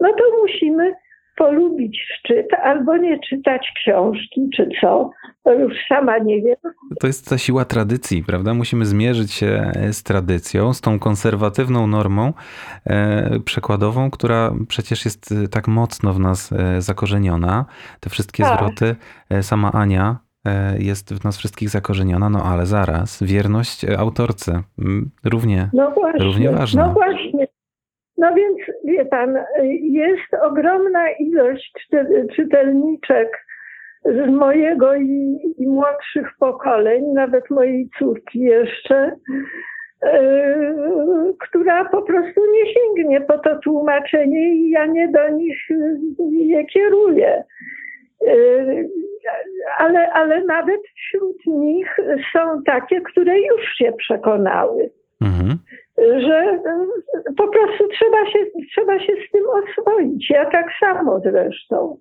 No 0.00 0.12
to 0.12 0.24
musimy 0.42 0.94
polubić 1.36 1.98
szczyt 2.18 2.46
albo 2.62 2.96
nie 2.96 3.18
czytać 3.28 3.72
książki, 3.76 4.48
czy 4.56 4.68
co. 4.80 5.10
to 5.44 5.52
już 5.52 5.72
sama 5.88 6.18
nie 6.18 6.42
wiem. 6.42 6.56
To 7.00 7.06
jest 7.06 7.28
ta 7.30 7.38
siła 7.38 7.64
tradycji, 7.64 8.22
prawda? 8.24 8.54
Musimy 8.54 8.86
zmierzyć 8.86 9.32
się 9.32 9.72
z 9.92 10.02
tradycją, 10.02 10.72
z 10.72 10.80
tą 10.80 10.98
konserwatywną 10.98 11.86
normą 11.86 12.32
e, 12.86 13.40
przekładową, 13.44 14.10
która 14.10 14.52
przecież 14.68 15.04
jest 15.04 15.34
tak 15.50 15.68
mocno 15.68 16.12
w 16.12 16.20
nas 16.20 16.52
e, 16.52 16.80
zakorzeniona. 16.82 17.64
Te 18.00 18.10
wszystkie 18.10 18.42
Tak. 18.42 18.58
zwroty, 18.58 18.96
e, 19.30 19.42
sama 19.42 19.72
Ania 19.72 20.16
e, 20.46 20.78
jest 20.82 21.14
w 21.14 21.24
nas 21.24 21.38
wszystkich 21.38 21.68
zakorzeniona, 21.68 22.30
no 22.30 22.42
ale 22.42 22.66
zaraz, 22.66 23.22
wierność 23.22 23.84
e, 23.84 23.98
autorce 23.98 24.62
równie. 25.24 25.70
No 25.72 25.90
właśnie, 25.90 26.24
Równie 26.24 26.50
ważna. 26.50 26.86
no 26.86 26.92
właśnie. 26.92 27.46
No 28.18 28.34
więc 28.34 28.58
wie 28.84 29.04
pan, 29.04 29.38
jest 29.82 30.34
ogromna 30.42 31.10
ilość 31.10 31.72
czyte- 31.80 32.26
czytelniczek 32.36 33.46
z 34.04 34.30
mojego 34.30 34.94
i, 34.94 35.38
i 35.58 35.66
młodszych 35.66 36.28
pokoleń, 36.40 37.04
nawet 37.04 37.50
mojej 37.50 37.88
córki 37.98 38.40
jeszcze, 38.40 39.16
e, 40.02 40.34
która 41.40 41.84
po 41.84 42.02
prostu 42.02 42.40
nie 42.52 42.74
sięgnie 42.74 43.20
po 43.20 43.38
to 43.38 43.58
tłumaczenie 43.58 44.54
i 44.54 44.70
ja 44.70 44.86
nie 44.86 45.08
do 45.08 45.28
nich 45.28 45.70
e, 45.70 45.74
je 46.30 46.64
kieruję. 46.66 47.44
E, 48.26 48.34
Ale, 49.78 50.12
ale 50.12 50.44
nawet 50.44 50.80
wśród 50.96 51.36
nich 51.46 51.96
są 52.32 52.62
takie, 52.66 53.00
które 53.00 53.40
już 53.40 53.74
się 53.76 53.92
przekonały 53.92 54.90
Mhm. 55.20 55.58
Że 55.98 56.38
e, 56.38 56.86
po 57.36 57.48
prostu 57.48 57.88
trzeba 57.88 58.26
się, 58.32 58.38
trzeba 58.72 58.98
się 59.00 59.12
z 59.28 59.30
tym 59.32 59.42
oswoić. 59.48 60.30
Ja 60.30 60.50
tak 60.50 60.66
samo 60.80 61.20
zresztą. 61.24 61.96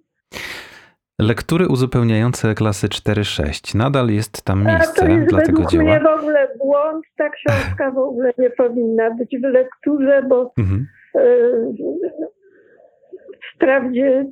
Lektury 1.21 1.67
uzupełniające 1.67 2.55
klasy 2.55 2.87
4-6. 2.87 3.75
Nadal 3.77 4.09
jest 4.09 4.45
tam 4.45 4.67
A 4.67 4.71
miejsce 4.71 5.05
to 5.05 5.11
jest 5.11 5.27
dla 5.29 5.41
tego 5.41 5.61
według 5.61 5.73
mnie 5.83 5.93
dzieła. 5.99 6.17
w 6.17 6.19
ogóle 6.19 6.47
błąd. 6.57 7.05
Ta 7.17 7.29
książka 7.29 7.91
w 7.91 7.97
ogóle 7.97 8.33
nie 8.37 8.49
powinna 8.49 9.11
być 9.11 9.37
w 9.39 9.43
lekturze, 9.43 10.23
bo 10.29 10.51
Mhm. 10.57 10.87
e, 11.15 11.19
wprawdzie 13.55 14.25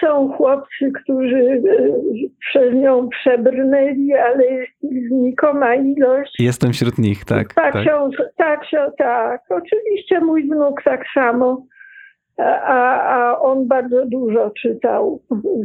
są 0.00 0.32
chłopcy, 0.32 0.92
którzy 1.02 1.38
e, 1.38 1.60
przez 2.40 2.74
nią 2.74 3.08
przebrnęli, 3.08 4.12
ale 4.12 4.44
jest 4.44 4.82
ich 4.82 5.08
znikoma 5.08 5.74
ilość. 5.74 6.34
Jestem 6.38 6.72
wśród 6.72 6.98
nich, 6.98 7.24
tak. 7.24 7.54
Tak, 7.54 7.74
tak. 7.74 7.84
tak, 8.36 8.60
tak. 8.98 9.40
Oczywiście 9.50 10.20
mój 10.20 10.44
wnuk 10.44 10.82
tak 10.82 11.04
samo, 11.14 11.66
a, 12.38 13.00
a 13.00 13.38
on 13.40 13.68
bardzo 13.68 14.06
dużo 14.06 14.50
czytał 14.50 15.20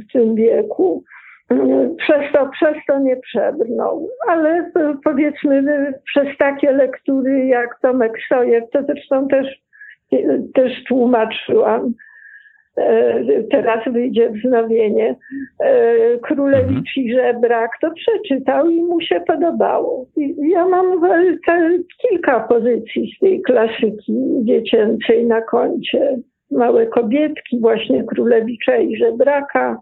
w 0.10 0.14
tym 0.14 0.36
wieku. 0.36 1.04
Przez 1.98 2.32
to, 2.34 2.50
przez 2.50 2.76
to 2.88 3.00
nie 3.00 3.18
przebrnął, 3.18 4.10
ale 4.28 4.50
e, 4.50 4.96
powiedzmy 5.04 5.56
e, 5.58 5.94
przez 6.06 6.38
takie 6.38 6.72
lektury 6.72 7.46
jak 7.46 7.80
Tomek 7.82 8.14
Sojek, 8.30 8.64
to 8.72 8.84
zresztą 8.84 9.28
też, 9.28 9.48
też 10.54 10.84
tłumaczyłam, 10.88 11.94
teraz 13.52 13.94
wyjdzie 13.94 14.30
wznowienie, 14.30 15.16
e, 15.60 16.18
Królewicz 16.18 16.98
i 16.98 17.14
Żebrak, 17.14 17.72
to 17.82 17.92
przeczytał 17.92 18.70
i 18.70 18.82
mu 18.82 19.02
się 19.02 19.22
podobało. 19.28 20.06
Ja 20.38 20.66
mam 20.66 21.06
e, 21.06 21.38
kilka 22.02 22.40
pozycji 22.40 23.14
z 23.16 23.20
tej 23.20 23.42
klasyki 23.42 24.14
dziecięcej 24.44 25.26
na 25.26 25.42
koncie. 25.42 26.18
Małe 26.52 26.88
kobietki, 26.88 27.60
właśnie 27.60 28.04
Królewicza 28.04 28.78
i 28.78 28.98
Żebraka, 28.98 29.82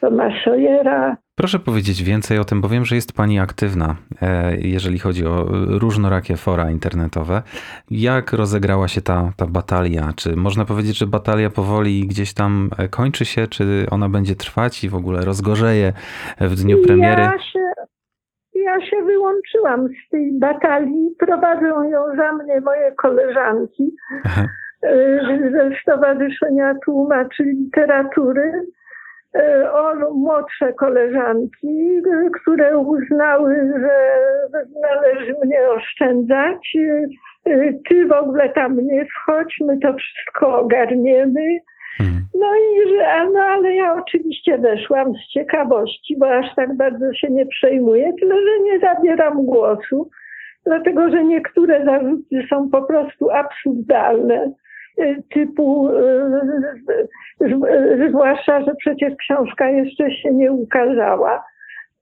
Toma 0.00 0.30
Sawyera. 0.44 1.16
Proszę 1.38 1.58
powiedzieć 1.58 2.02
więcej 2.02 2.38
o 2.38 2.44
tym, 2.44 2.60
bo 2.60 2.68
wiem, 2.68 2.84
że 2.84 2.94
jest 2.94 3.16
Pani 3.16 3.40
aktywna, 3.40 3.96
e, 4.22 4.56
jeżeli 4.56 4.98
chodzi 4.98 5.26
o 5.26 5.46
różnorakie 5.78 6.36
fora 6.36 6.70
internetowe. 6.70 7.42
Jak 7.90 8.32
rozegrała 8.32 8.88
się 8.88 9.00
ta, 9.00 9.32
ta 9.36 9.46
batalia? 9.46 10.12
Czy 10.16 10.36
można 10.36 10.64
powiedzieć, 10.64 10.98
że 10.98 11.06
batalia 11.06 11.50
powoli 11.50 12.06
gdzieś 12.08 12.34
tam 12.34 12.70
e, 12.78 12.88
kończy 12.88 13.24
się, 13.24 13.46
czy 13.46 13.86
ona 13.90 14.08
będzie 14.08 14.34
trwać 14.34 14.84
i 14.84 14.88
w 14.88 14.94
ogóle 14.94 15.24
rozgorzeje 15.24 15.92
w 16.40 16.54
dniu 16.54 16.78
premiery? 16.86 17.22
Ja 17.22 17.38
się, 17.38 17.64
ja 18.54 18.80
się 18.86 18.96
wyłączyłam 19.02 19.88
z 19.88 20.10
tej 20.10 20.32
batalii. 20.32 21.14
Prowadzą 21.18 21.88
ją 21.88 22.00
za 22.16 22.32
mnie 22.32 22.60
moje 22.60 22.92
koleżanki 22.92 23.96
Aha. 24.24 24.44
e, 24.82 25.50
ze 25.52 25.70
Stowarzyszenia 25.82 26.74
Tłumaczy 26.84 27.42
Literatury. 27.42 28.66
E, 29.34 29.72
O 29.72 30.10
młodsze 30.14 30.72
koleżanki, 30.72 31.98
e, 31.98 32.30
które 32.40 32.78
uznały, 32.78 33.54
że 33.80 34.22
należy 34.82 35.34
mnie 35.44 35.68
oszczędzać. 35.68 36.76
E, 37.46 37.72
Ty 37.88 38.06
w 38.06 38.12
ogóle 38.12 38.48
tam 38.48 38.76
nie 38.86 39.04
wchodź, 39.04 39.56
my 39.60 39.78
to 39.78 39.94
wszystko 39.94 40.58
ogarniemy. 40.60 41.58
Mhm. 42.00 42.26
No 42.40 42.46
i 42.56 42.88
że, 42.88 43.30
no 43.32 43.40
ale 43.40 43.74
ja 43.74 43.94
oczywiście 43.94 44.58
weszłam 44.58 45.14
z 45.14 45.32
ciekawości, 45.32 46.16
bo 46.18 46.34
aż 46.34 46.54
tak 46.54 46.76
bardzo 46.76 47.14
się 47.14 47.30
nie 47.30 47.46
przejmuję, 47.46 48.12
tyle 48.20 48.34
że 48.34 48.62
nie 48.62 48.78
zabieram 48.78 49.46
głosu, 49.46 50.10
dlatego 50.66 51.10
że 51.10 51.24
niektóre 51.24 51.84
zarzuty 51.84 52.46
są 52.50 52.70
po 52.70 52.82
prostu 52.82 53.30
absurdalne. 53.30 54.52
Typu, 55.34 55.88
z- 57.40 58.08
zwłaszcza, 58.08 58.60
że 58.60 58.74
przecież 58.78 59.14
książka 59.16 59.70
jeszcze 59.70 60.10
się 60.10 60.34
nie 60.34 60.52
ukazała. 60.52 61.44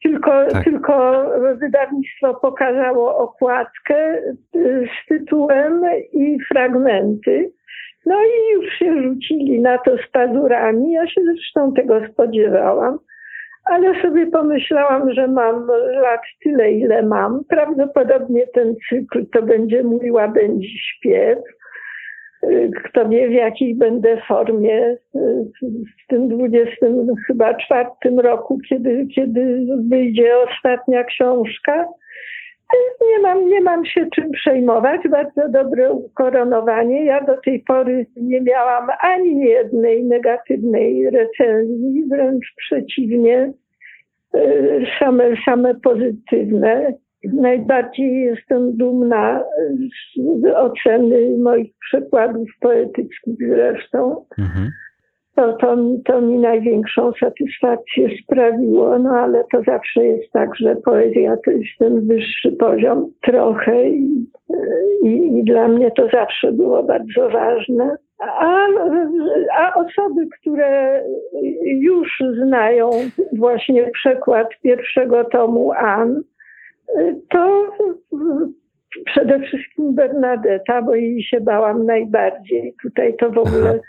Tylko, 0.02 0.30
Tak. 0.52 0.64
tylko 0.64 1.24
wydawnictwo 1.60 2.34
pokazało 2.34 3.16
okładkę 3.18 4.14
y, 4.56 4.86
z 5.04 5.08
tytułem 5.08 5.82
i 6.12 6.38
fragmenty. 6.52 7.50
No 8.06 8.14
i 8.22 8.52
już 8.54 8.72
się 8.74 9.02
rzucili 9.02 9.60
na 9.60 9.78
to 9.78 9.96
z 9.96 10.10
pazurami. 10.12 10.92
Ja 10.92 11.06
się 11.08 11.20
zresztą 11.24 11.72
tego 11.72 12.00
spodziewałam. 12.12 12.98
Ale 13.64 14.02
sobie 14.02 14.26
pomyślałam, 14.26 15.12
że 15.12 15.28
mam 15.28 15.66
lat 16.02 16.20
tyle, 16.42 16.72
ile 16.72 17.02
mam. 17.02 17.40
Prawdopodobnie 17.48 18.46
ten 18.46 18.74
cykl 18.88 19.26
to 19.32 19.42
będzie 19.42 19.82
mój 19.82 20.10
łabędzi 20.10 20.78
śpiew. 20.78 21.38
Kto 22.84 23.08
wie, 23.08 23.28
w 23.28 23.32
jakiej 23.32 23.74
będę 23.74 24.22
formie 24.28 24.96
w 25.64 26.08
tym 26.08 26.28
20 26.28 26.86
chyba 27.26 27.54
czwartym 27.54 28.20
roku, 28.20 28.58
kiedy, 28.68 29.06
kiedy 29.14 29.66
wyjdzie 29.90 30.32
ostatnia 30.38 31.04
książka. 31.04 31.86
Nie 33.12 33.18
mam, 33.18 33.48
nie 33.48 33.60
mam 33.60 33.86
się 33.86 34.06
czym 34.14 34.30
przejmować. 34.30 35.00
Bardzo 35.10 35.48
dobre 35.48 35.92
ukoronowanie. 35.92 37.04
Ja 37.04 37.24
do 37.24 37.36
tej 37.36 37.60
pory 37.60 38.06
nie 38.16 38.40
miałam 38.40 38.88
ani 39.00 39.40
jednej 39.40 40.04
negatywnej 40.04 41.10
recenzji, 41.10 42.04
wręcz 42.08 42.54
przeciwnie, 42.56 43.52
y, 44.36 44.86
same, 44.98 45.24
same 45.44 45.74
pozytywne. 45.74 46.92
Najbardziej 47.32 48.20
jestem 48.20 48.76
dumna 48.76 49.44
z 50.14 50.46
oceny 50.56 51.38
moich 51.38 51.72
przekładów 51.80 52.48
poetyckich 52.60 53.48
zresztą. 53.48 54.24
Mhm. 54.38 54.70
To, 55.36 55.52
to, 55.52 55.76
mi, 55.76 56.02
to 56.02 56.20
mi 56.20 56.38
największą 56.38 57.12
satysfakcję 57.12 58.08
sprawiło, 58.22 58.98
no 58.98 59.10
ale 59.10 59.44
to 59.52 59.62
zawsze 59.62 60.04
jest 60.04 60.32
tak, 60.32 60.56
że 60.56 60.76
poezja 60.76 61.36
to 61.44 61.50
jest 61.50 61.70
ten 61.78 62.06
wyższy 62.06 62.52
poziom 62.52 63.10
trochę 63.22 63.88
i, 63.88 64.26
i, 65.04 65.38
i 65.38 65.44
dla 65.44 65.68
mnie 65.68 65.90
to 65.90 66.08
zawsze 66.12 66.52
było 66.52 66.82
bardzo 66.82 67.30
ważne. 67.30 67.96
A, 68.18 68.66
a 69.58 69.74
osoby, 69.74 70.26
które 70.40 71.02
już 71.64 72.22
znają 72.46 72.90
właśnie 73.38 73.90
przekład 73.90 74.48
pierwszego 74.62 75.24
tomu 75.24 75.72
An, 75.72 76.22
to 77.30 77.70
przede 79.06 79.40
wszystkim 79.40 79.94
Bernadetta, 79.94 80.82
bo 80.82 80.94
jej 80.94 81.22
się 81.22 81.40
bałam 81.40 81.86
najbardziej. 81.86 82.74
Tutaj 82.82 83.16
to 83.16 83.30
w 83.30 83.38
ogóle 83.38 83.80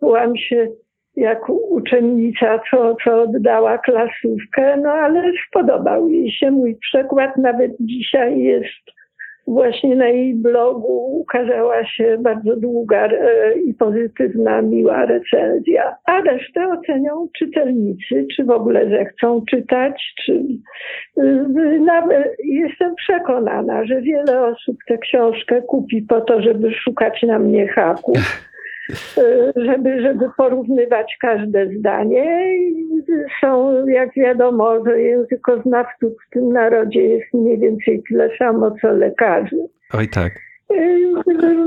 byłam 0.00 0.36
się 0.36 0.68
jak 1.16 1.48
uczennica, 1.48 2.60
co, 2.70 2.96
co 3.04 3.22
oddała 3.22 3.78
klasówkę, 3.78 4.76
no 4.76 4.90
ale 4.90 5.32
spodobał 5.48 6.08
jej 6.08 6.32
się 6.32 6.50
mój 6.50 6.76
przekład. 6.76 7.36
Nawet 7.36 7.72
dzisiaj 7.80 8.38
jest 8.38 9.01
właśnie 9.46 9.96
na 9.96 10.08
jej 10.08 10.34
blogu 10.34 11.20
ukazała 11.20 11.86
się 11.86 12.18
bardzo 12.20 12.56
długa 12.56 13.06
e, 13.06 13.52
i 13.58 13.74
pozytywna, 13.74 14.62
miła 14.62 15.06
recenzja. 15.06 15.96
A 16.04 16.20
resztę 16.20 16.68
ocenią 16.68 17.28
czytelnicy, 17.38 18.26
czy 18.36 18.44
w 18.44 18.50
ogóle 18.50 18.88
zechcą 18.88 19.42
czytać, 19.50 20.14
czy 20.24 20.32
y, 21.18 21.80
nawet 21.80 22.36
jestem 22.44 22.94
przekonana, 22.94 23.84
że 23.84 24.00
wiele 24.00 24.44
osób 24.44 24.76
tę 24.88 24.98
książkę 24.98 25.62
kupi 25.62 26.02
po 26.02 26.20
to, 26.20 26.42
żeby 26.42 26.72
szukać 26.74 27.22
na 27.22 27.38
mnie 27.38 27.68
haków. 27.68 28.18
y, 28.90 29.52
żeby, 29.56 30.02
żeby 30.02 30.30
porównywać 30.36 31.16
każde 31.20 31.68
zdanie. 31.78 32.56
Są, 33.40 33.86
jak 33.86 34.14
wiadomo, 34.14 34.84
że 34.84 35.00
językoznawców 35.00 36.12
w 36.26 36.30
tym 36.30 36.52
narodzie 36.52 37.02
jest 37.02 37.34
mniej 37.34 37.58
więcej 37.58 38.02
tyle 38.08 38.30
samo, 38.38 38.70
co 38.80 38.92
lekarzy. 38.92 39.56
Oj 39.94 40.08
tak. 40.08 40.32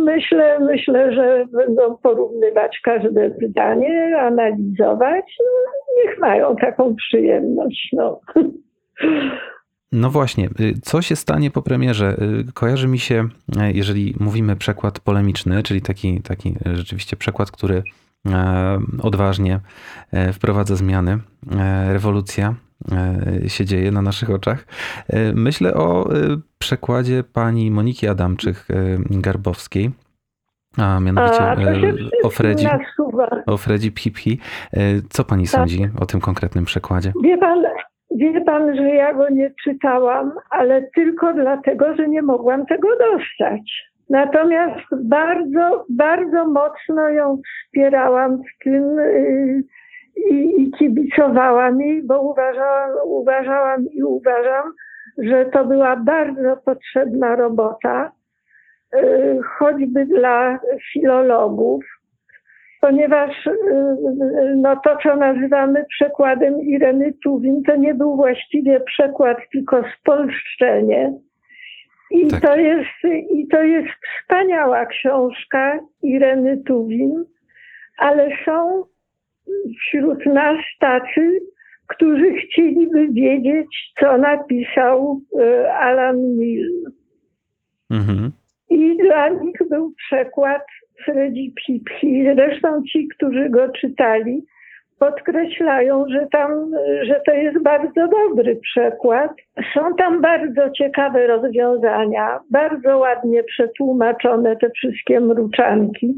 Myślę, 0.05 0.59
myślę, 0.59 1.13
że 1.13 1.45
będą 1.53 1.97
porównywać 1.97 2.79
każde 2.83 3.31
zdanie, 3.49 4.17
analizować. 4.19 5.37
No, 5.39 5.71
niech 6.03 6.19
mają 6.19 6.55
taką 6.55 6.95
przyjemność. 6.95 7.89
No. 7.93 8.19
No 9.95 10.09
właśnie, 10.09 10.49
y, 10.59 10.73
co 10.81 11.01
się 11.01 11.15
stanie 11.15 11.51
po 11.51 11.61
premierze? 11.61 12.17
Y, 12.49 12.53
kojarzy 12.53 12.87
mi 12.87 12.99
się, 12.99 13.29
e, 13.57 13.71
jeżeli 13.71 14.15
mówimy 14.19 14.55
przekład 14.55 14.99
polemiczny, 14.99 15.63
czyli 15.63 15.81
taki, 15.81 16.21
taki 16.21 16.55
rzeczywiście 16.73 17.17
przekład, 17.17 17.51
który 17.51 17.83
e, 18.25 18.79
odważnie 19.01 19.59
e, 20.11 20.33
wprowadza 20.33 20.75
zmiany, 20.75 21.19
rewolucja 21.87 22.55
się 23.47 23.65
dzieje 23.65 23.91
na 23.91 24.01
naszych 24.01 24.29
oczach. 24.29 24.65
Myślę 25.33 25.73
o 25.73 26.09
przekładzie 26.57 27.23
pani 27.23 27.71
Moniki 27.71 28.07
Adamczyk-Garbowskiej, 28.07 29.89
a 30.77 30.99
mianowicie 30.99 31.41
A, 31.41 31.55
o 32.23 32.29
Fredzi, 32.29 32.67
o 33.45 33.57
Fredzi 33.57 33.91
Piphi. 33.91 34.39
Co 35.09 35.23
pani 35.23 35.43
tak. 35.43 35.51
sądzi 35.51 35.89
o 35.99 36.05
tym 36.05 36.21
konkretnym 36.21 36.65
przekładzie? 36.65 37.13
Wie 37.23 37.37
pan, 37.37 37.63
Wie 38.11 38.41
pan, 38.41 38.75
że 38.75 38.89
ja 38.89 39.13
go 39.13 39.29
nie 39.29 39.51
czytałam, 39.63 40.31
ale 40.49 40.81
tylko 40.95 41.33
dlatego, 41.33 41.95
że 41.95 42.07
nie 42.07 42.21
mogłam 42.21 42.65
tego 42.65 42.87
dostać. 42.97 43.91
Natomiast 44.09 44.85
bardzo, 45.03 45.85
bardzo 45.89 46.47
mocno 46.47 47.09
ją 47.09 47.41
wspierałam 47.41 48.37
w 48.37 48.63
tym 48.63 48.97
yy, 48.97 49.63
i, 50.15 50.61
i 50.61 50.71
kibicowałam 50.71 51.81
jej, 51.81 52.03
bo 52.03 52.21
uważałam, 52.21 52.91
uważałam 53.05 53.85
i 53.91 54.03
uważam, 54.03 54.73
że 55.17 55.45
to 55.45 55.65
była 55.65 55.95
bardzo 55.95 56.57
potrzebna 56.57 57.35
robota, 57.35 58.11
yy, 58.93 59.39
choćby 59.57 60.05
dla 60.05 60.59
filologów, 60.93 61.85
ponieważ 62.85 63.47
y, 63.47 63.51
y, 63.51 64.55
no, 64.55 64.75
to, 64.83 64.97
co 65.03 65.15
nazywamy 65.15 65.85
przekładem 65.89 66.61
Ireny 66.61 67.13
Tuwin, 67.23 67.63
to 67.63 67.75
nie 67.75 67.93
był 67.93 68.15
właściwie 68.15 68.79
przekład, 68.79 69.37
tylko 69.51 69.83
spolszczenie. 69.99 71.13
I, 72.11 72.27
tak. 72.27 72.41
to 72.41 72.55
jest, 72.55 73.03
I 73.33 73.47
to 73.47 73.63
jest 73.63 73.87
wspaniała 74.19 74.85
książka 74.85 75.79
Ireny 76.03 76.57
Tuwin, 76.57 77.25
ale 77.97 78.29
są 78.45 78.83
wśród 79.79 80.25
nas 80.25 80.57
tacy, 80.79 81.39
którzy 81.87 82.33
chcieliby 82.33 83.07
wiedzieć, 83.07 83.93
co 83.99 84.17
napisał 84.17 85.21
y, 85.39 85.71
Alan 85.71 86.17
Milne. 86.17 86.91
Mhm. 87.91 88.31
I 88.69 88.97
dla 88.97 89.29
nich 89.29 89.57
był 89.69 89.93
przekład 89.97 90.65
Freddy 91.03 91.51
Pipki. 91.55 92.25
Zresztą 92.35 92.83
ci, 92.83 93.07
którzy 93.07 93.49
go 93.49 93.69
czytali, 93.69 94.45
podkreślają, 94.99 96.05
że 96.09 96.27
tam, 96.31 96.71
że 97.03 97.21
to 97.25 97.33
jest 97.33 97.63
bardzo 97.63 98.07
dobry 98.07 98.55
przekład. 98.55 99.31
Są 99.73 99.95
tam 99.95 100.21
bardzo 100.21 100.69
ciekawe 100.69 101.27
rozwiązania, 101.27 102.39
bardzo 102.51 102.97
ładnie 102.97 103.43
przetłumaczone 103.43 104.55
te 104.55 104.69
wszystkie 104.69 105.19
mruczanki. 105.19 106.17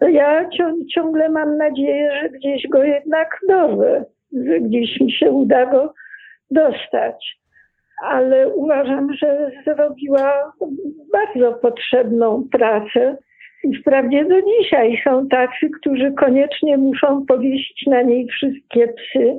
Ja 0.00 0.48
ciągle 0.94 1.28
mam 1.28 1.56
nadzieję, 1.56 2.20
że 2.22 2.28
gdzieś 2.28 2.68
go 2.68 2.84
jednak 2.84 3.40
dowę, 3.48 4.04
że 4.32 4.60
gdzieś 4.60 5.00
mi 5.00 5.12
się 5.12 5.30
uda 5.30 5.66
go 5.66 5.94
dostać. 6.50 7.38
Ale 8.04 8.48
uważam, 8.48 9.12
że 9.12 9.50
zrobiła 9.66 10.52
bardzo 11.12 11.52
potrzebną 11.52 12.44
pracę 12.52 13.16
i 13.64 13.76
wprawdzie 13.76 14.24
do 14.24 14.42
dzisiaj 14.42 15.00
są 15.04 15.28
tacy, 15.28 15.70
którzy 15.80 16.12
koniecznie 16.12 16.76
muszą 16.76 17.26
powiesić 17.26 17.86
na 17.86 18.02
niej 18.02 18.26
wszystkie 18.26 18.88
psy. 18.88 19.38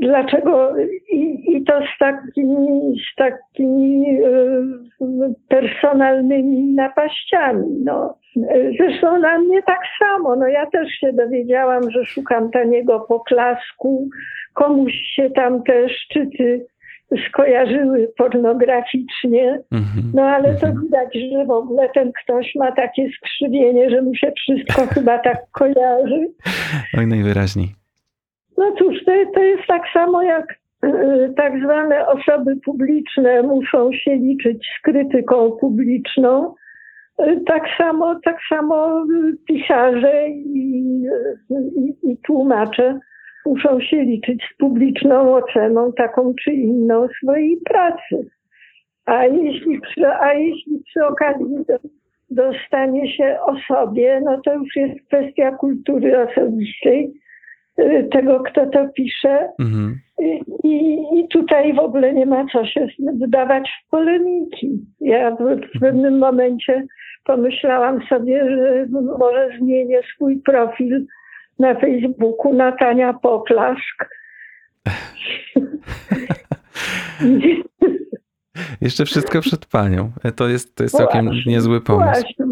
Dlaczego? 0.00 0.72
I, 1.12 1.44
i 1.56 1.64
to 1.64 1.80
z 1.80 1.98
takimi, 1.98 3.00
z 3.12 3.16
takimi 3.16 4.20
e, 4.24 4.30
personalnymi 5.48 6.74
napaściami. 6.74 7.66
No. 7.84 8.14
Zresztą 8.78 9.18
na 9.18 9.38
mnie 9.38 9.62
tak 9.62 9.80
samo. 9.98 10.36
No 10.36 10.48
ja 10.48 10.66
też 10.66 10.88
się 10.88 11.12
dowiedziałam, 11.12 11.90
że 11.90 12.04
szukam 12.04 12.50
taniego 12.50 13.00
poklasku. 13.00 14.08
Komuś 14.54 14.92
się 14.92 15.30
tam 15.30 15.62
te 15.62 15.88
szczyty 15.88 16.66
skojarzyły 17.28 18.12
pornograficznie, 18.16 19.60
mhm. 19.72 20.12
no 20.14 20.22
ale 20.22 20.54
to 20.54 20.66
mhm. 20.66 20.84
widać, 20.84 21.14
że 21.14 21.44
w 21.44 21.50
ogóle 21.50 21.88
ten 21.88 22.12
ktoś 22.24 22.54
ma 22.54 22.72
takie 22.72 23.08
skrzywienie, 23.16 23.90
że 23.90 24.02
mu 24.02 24.14
się 24.14 24.32
wszystko 24.36 24.86
chyba 24.94 25.18
tak 25.18 25.38
kojarzy. 25.52 26.28
Oj, 26.98 27.06
najwyraźniej. 27.06 27.68
No 28.58 28.72
cóż, 28.78 29.04
to, 29.04 29.12
to 29.34 29.42
jest 29.42 29.66
tak 29.68 29.82
samo 29.92 30.22
jak 30.22 30.44
y, 30.84 31.32
tak 31.36 31.52
zwane 31.64 32.06
osoby 32.06 32.56
publiczne 32.64 33.42
muszą 33.42 33.92
się 33.92 34.14
liczyć 34.16 34.66
z 34.78 34.82
krytyką 34.82 35.50
publiczną. 35.50 36.54
Y, 37.20 37.40
tak 37.46 37.62
samo, 37.78 38.20
tak 38.24 38.36
samo 38.48 39.06
pisarze 39.46 40.28
i, 40.28 41.04
i, 41.50 42.10
i 42.10 42.16
tłumacze 42.16 43.00
muszą 43.46 43.80
się 43.80 43.96
liczyć 44.02 44.42
z 44.54 44.56
publiczną 44.56 45.34
oceną 45.34 45.92
taką 45.92 46.34
czy 46.44 46.52
inną 46.52 47.08
swojej 47.22 47.56
pracy. 47.56 48.30
A 49.06 49.24
jeśli 49.24 49.80
przy, 49.80 50.06
a 50.06 50.34
jeśli 50.34 50.82
przy 50.86 51.06
okazji 51.06 51.64
do, 51.68 51.78
dostanie 52.30 53.16
się 53.16 53.38
osobie, 53.40 54.20
no 54.24 54.40
to 54.44 54.54
już 54.54 54.76
jest 54.76 55.06
kwestia 55.06 55.52
kultury 55.52 56.28
osobistej 56.28 57.12
y, 57.78 58.08
tego, 58.12 58.40
kto 58.40 58.66
to 58.66 58.88
pisze. 58.88 59.48
Mhm. 59.58 60.00
I, 60.64 61.02
I 61.14 61.28
tutaj 61.28 61.74
w 61.74 61.78
ogóle 61.78 62.14
nie 62.14 62.26
ma 62.26 62.46
co 62.52 62.66
się 62.66 62.86
wdawać 62.98 63.70
w 63.70 63.90
polemiki. 63.90 64.70
Ja 65.00 65.36
w 65.76 65.80
pewnym 65.80 66.18
momencie 66.18 66.86
pomyślałam 67.24 68.02
sobie, 68.08 68.44
że 68.50 68.86
może 69.18 69.50
zmienię 69.58 70.00
swój 70.14 70.36
profil 70.36 71.06
na 71.60 71.74
Facebooku 71.74 72.54
Natania 72.54 73.12
Poklask. 73.12 74.08
Jeszcze 78.80 79.04
wszystko 79.04 79.40
przed 79.40 79.66
panią. 79.66 80.12
To 80.36 80.48
jest, 80.48 80.76
to 80.76 80.82
jest 80.82 80.96
całkiem 80.96 81.24
właśnie, 81.24 81.52
niezły 81.52 81.80
pomysł. 81.80 82.10
Właśnie. 82.10 82.44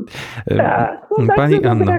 Tak, 0.57 1.07
no 1.19 1.35
Pani 1.37 1.65
Anno, 1.65 1.93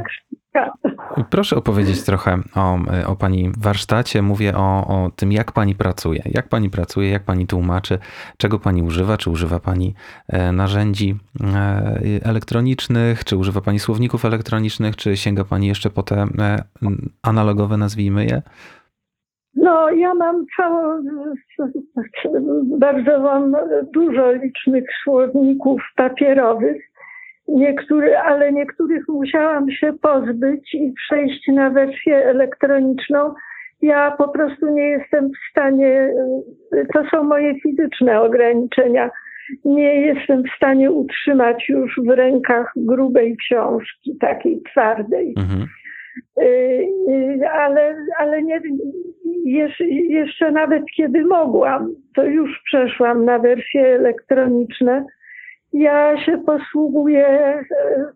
proszę 1.29 1.55
opowiedzieć 1.55 2.03
trochę 2.03 2.37
o, 2.55 2.77
o 3.11 3.15
pani 3.15 3.51
warsztacie. 3.57 4.21
Mówię 4.21 4.53
o, 4.55 4.87
o 4.87 5.11
tym, 5.15 5.31
jak 5.31 5.51
pani 5.51 5.75
pracuje. 5.75 6.21
Jak 6.25 6.47
pani 6.47 6.69
pracuje, 6.69 7.09
jak 7.09 7.23
pani 7.23 7.47
tłumaczy, 7.47 7.99
czego 8.37 8.59
pani 8.59 8.83
używa, 8.83 9.17
czy 9.17 9.29
używa 9.29 9.59
pani 9.59 9.93
e, 10.27 10.51
narzędzi 10.51 11.15
e, 11.55 11.99
elektronicznych, 12.23 13.23
czy 13.23 13.37
używa 13.37 13.61
pani 13.61 13.79
słowników 13.79 14.25
elektronicznych, 14.25 14.95
czy 14.95 15.17
sięga 15.17 15.43
pani 15.43 15.67
jeszcze 15.67 15.89
po 15.89 16.03
te 16.03 16.15
e, 16.15 16.63
analogowe, 17.23 17.77
nazwijmy 17.77 18.25
je? 18.25 18.41
No, 19.55 19.89
ja 19.89 20.13
mam 20.13 20.45
całą, 20.57 21.03
bardzo 22.79 23.19
mam 23.19 23.55
dużo 23.93 24.31
licznych 24.31 24.83
słowników 25.03 25.81
papierowych, 25.95 26.88
niektóre, 27.49 28.21
ale 28.21 28.51
niektórych 28.51 29.07
musiałam 29.07 29.71
się 29.71 29.93
pozbyć 30.01 30.73
i 30.73 30.93
przejść 30.93 31.47
na 31.47 31.69
wersję 31.69 32.25
elektroniczną. 32.25 33.33
Ja 33.81 34.11
po 34.11 34.27
prostu 34.27 34.69
nie 34.69 34.83
jestem 34.83 35.29
w 35.29 35.51
stanie, 35.51 36.13
to 36.93 37.03
są 37.11 37.23
moje 37.23 37.59
fizyczne 37.59 38.21
ograniczenia. 38.21 39.09
Nie 39.65 40.01
jestem 40.01 40.43
w 40.43 40.55
stanie 40.57 40.91
utrzymać 40.91 41.69
już 41.69 41.99
w 42.05 42.09
rękach 42.09 42.73
grubej 42.75 43.37
książki, 43.37 44.17
takiej 44.21 44.61
twardej. 44.71 45.33
Mhm. 45.37 45.67
Y, 46.41 46.87
y, 47.09 47.49
ale, 47.49 47.95
ale 48.17 48.43
nie, 48.43 48.61
jeszcze 50.09 50.51
nawet 50.51 50.83
kiedy 50.95 51.25
mogłam, 51.25 51.95
to 52.15 52.23
już 52.23 52.61
przeszłam 52.65 53.25
na 53.25 53.39
wersje 53.39 53.87
elektroniczne. 53.87 55.05
Ja 55.73 56.25
się 56.25 56.37
posługuję 56.37 57.27
e, 57.27 57.65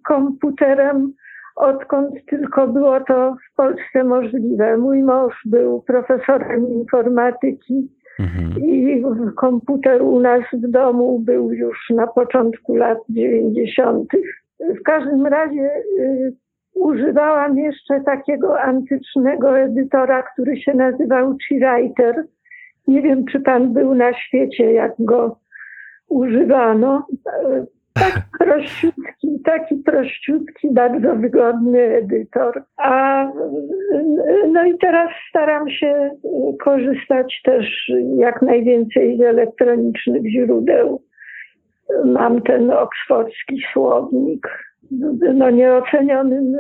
komputerem, 0.03 1.13
odkąd 1.55 2.25
tylko 2.25 2.67
było 2.67 2.99
to 2.99 3.35
w 3.51 3.55
Polsce 3.55 4.03
możliwe. 4.03 4.77
Mój 4.77 5.03
mąż 5.03 5.33
był 5.45 5.81
profesorem 5.81 6.69
informatyki 6.69 7.89
mhm. 8.19 8.65
i 8.65 9.03
komputer 9.37 10.01
u 10.01 10.19
nas 10.19 10.41
w 10.53 10.71
domu 10.71 11.19
był 11.19 11.53
już 11.53 11.89
na 11.89 12.07
początku 12.07 12.75
lat 12.75 12.97
90. 13.09 14.09
W 14.59 14.83
każdym 14.83 15.25
razie 15.25 15.71
y, 15.99 16.33
używałam 16.75 17.57
jeszcze 17.57 18.01
takiego 18.01 18.61
antycznego 18.61 19.59
edytora, 19.59 20.23
który 20.23 20.61
się 20.61 20.73
nazywał 20.73 21.37
Writer. 21.51 22.25
Nie 22.87 23.01
wiem, 23.01 23.25
czy 23.25 23.39
pan 23.39 23.73
był 23.73 23.95
na 23.95 24.13
świecie, 24.13 24.73
jak 24.73 24.93
go 24.99 25.42
używano. 26.13 27.07
Taki 27.93 28.21
prościutki, 28.39 29.39
taki 29.45 29.75
prościutki, 29.75 30.71
bardzo 30.71 31.15
wygodny 31.15 31.81
edytor. 31.81 32.63
A 32.77 33.25
no 34.51 34.65
i 34.65 34.77
teraz 34.77 35.09
staram 35.29 35.69
się 35.69 36.11
korzystać 36.59 37.41
też 37.43 37.91
jak 38.17 38.41
najwięcej 38.41 39.17
z 39.17 39.21
elektronicznych 39.21 40.21
źródeł. 40.31 41.01
Mam 42.05 42.41
ten 42.41 42.71
oksfordzki 42.71 43.61
słownik. 43.73 44.47
No 45.33 45.49
nieocenionym, 45.49 46.57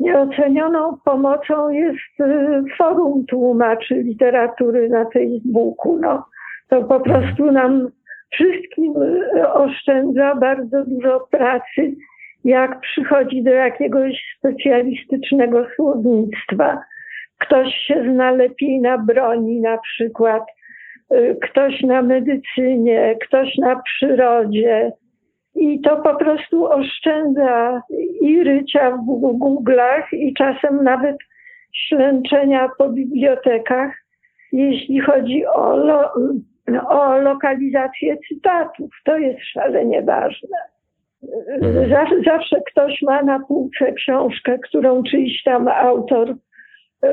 nieocenioną 0.00 0.96
pomocą 1.04 1.68
jest 1.68 2.32
forum 2.78 3.26
tłumaczy 3.26 3.94
literatury 3.94 4.88
na 4.88 5.04
Facebooku. 5.10 5.98
No, 6.00 6.24
to 6.68 6.82
po 6.82 7.00
prostu 7.00 7.52
nam 7.52 7.88
wszystkim 8.30 8.94
e, 9.36 9.52
oszczędza 9.52 10.34
bardzo 10.34 10.84
dużo 10.84 11.28
pracy, 11.30 11.94
jak 12.44 12.80
przychodzi 12.80 13.42
do 13.42 13.50
jakiegoś 13.50 14.36
specjalistycznego 14.38 15.66
słownictwa. 15.76 16.82
Ktoś 17.38 17.74
się 17.74 18.02
zna 18.12 18.30
lepiej 18.30 18.80
na 18.80 18.98
broni 18.98 19.60
na 19.60 19.78
przykład, 19.78 20.42
e, 21.10 21.34
ktoś 21.34 21.82
na 21.82 22.02
medycynie, 22.02 23.16
ktoś 23.26 23.56
na 23.56 23.82
przyrodzie. 23.82 24.92
I 25.54 25.80
to 25.80 25.96
po 25.96 26.14
prostu 26.14 26.66
oszczędza 26.66 27.82
i 28.20 28.44
rycia 28.44 28.90
w 28.90 29.06
Google'ach, 29.40 30.02
i 30.12 30.34
czasem 30.34 30.84
nawet 30.84 31.16
ślęczenia 31.72 32.68
po 32.78 32.88
bibliotekach, 32.88 33.92
jeśli 34.52 35.00
chodzi 35.00 35.46
o 35.46 35.76
o 36.76 37.18
lokalizację 37.18 38.16
cytatów. 38.28 38.90
To 39.04 39.18
jest 39.18 39.40
szalenie 39.52 40.02
ważne. 40.02 40.58
Mhm. 41.62 42.24
Zawsze 42.24 42.60
ktoś 42.70 43.02
ma 43.02 43.22
na 43.22 43.40
półce 43.40 43.92
książkę, 43.92 44.58
którą 44.58 45.02
czyjś 45.02 45.42
tam 45.42 45.68
autor 45.68 46.34
e, 47.02 47.12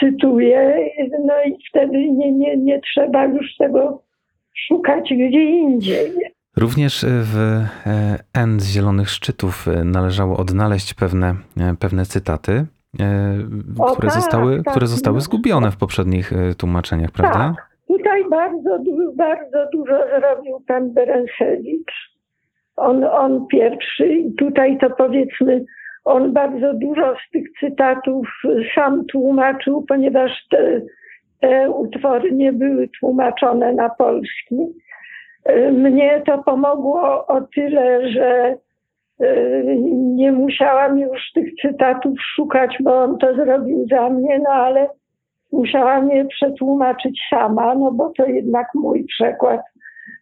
cytuje, 0.00 0.88
no 1.26 1.34
i 1.46 1.58
wtedy 1.70 2.10
nie, 2.10 2.32
nie, 2.32 2.56
nie 2.56 2.80
trzeba 2.80 3.24
już 3.24 3.56
tego 3.56 4.02
szukać 4.68 5.04
gdzie 5.04 5.44
indziej. 5.44 6.12
Również 6.56 7.06
w 7.08 7.36
e, 7.86 8.18
N 8.34 8.60
z 8.60 8.66
Zielonych 8.68 9.10
Szczytów 9.10 9.68
e, 9.68 9.84
należało 9.84 10.36
odnaleźć 10.36 10.94
pewne, 10.94 11.34
pewne 11.78 12.06
cytaty, 12.06 12.66
które, 13.92 14.10
tak, 14.10 14.12
zostały, 14.12 14.62
tak, 14.62 14.70
które 14.70 14.86
zostały 14.86 15.20
zgubione 15.20 15.70
w 15.70 15.76
poprzednich 15.76 16.32
tłumaczeniach, 16.58 17.10
prawda? 17.10 17.54
Tak. 17.56 17.71
Tutaj 17.92 18.24
bardzo, 18.30 18.78
bardzo 19.16 19.66
dużo 19.72 19.94
zrobił 20.18 20.60
pan 20.68 20.92
Berensewicz. 20.92 21.92
On, 22.76 23.04
on 23.04 23.46
pierwszy 23.46 24.06
i 24.06 24.34
tutaj 24.34 24.78
to 24.78 24.90
powiedzmy, 24.90 25.64
on 26.04 26.32
bardzo 26.32 26.74
dużo 26.74 27.14
z 27.14 27.30
tych 27.30 27.44
cytatów 27.60 28.28
sam 28.74 29.04
tłumaczył, 29.04 29.84
ponieważ 29.88 30.30
te, 30.50 30.80
te 31.40 31.70
utwory 31.70 32.32
nie 32.32 32.52
były 32.52 32.88
tłumaczone 33.00 33.72
na 33.72 33.90
polski. 33.90 34.56
Mnie 35.72 36.22
to 36.26 36.42
pomogło 36.42 37.26
o 37.26 37.40
tyle, 37.54 38.10
że 38.10 38.56
e, 39.20 39.64
nie 39.92 40.32
musiałam 40.32 40.98
już 40.98 41.32
tych 41.34 41.54
cytatów 41.62 42.14
szukać, 42.34 42.76
bo 42.80 43.02
on 43.02 43.18
to 43.18 43.34
zrobił 43.34 43.86
za 43.90 44.10
mnie, 44.10 44.38
no 44.38 44.50
ale 44.50 44.88
musiałam 45.52 46.10
je 46.10 46.24
przetłumaczyć 46.24 47.20
sama, 47.30 47.74
no 47.74 47.92
bo 47.92 48.12
to 48.16 48.26
jednak 48.26 48.68
mój 48.74 49.04
przekład, 49.04 49.60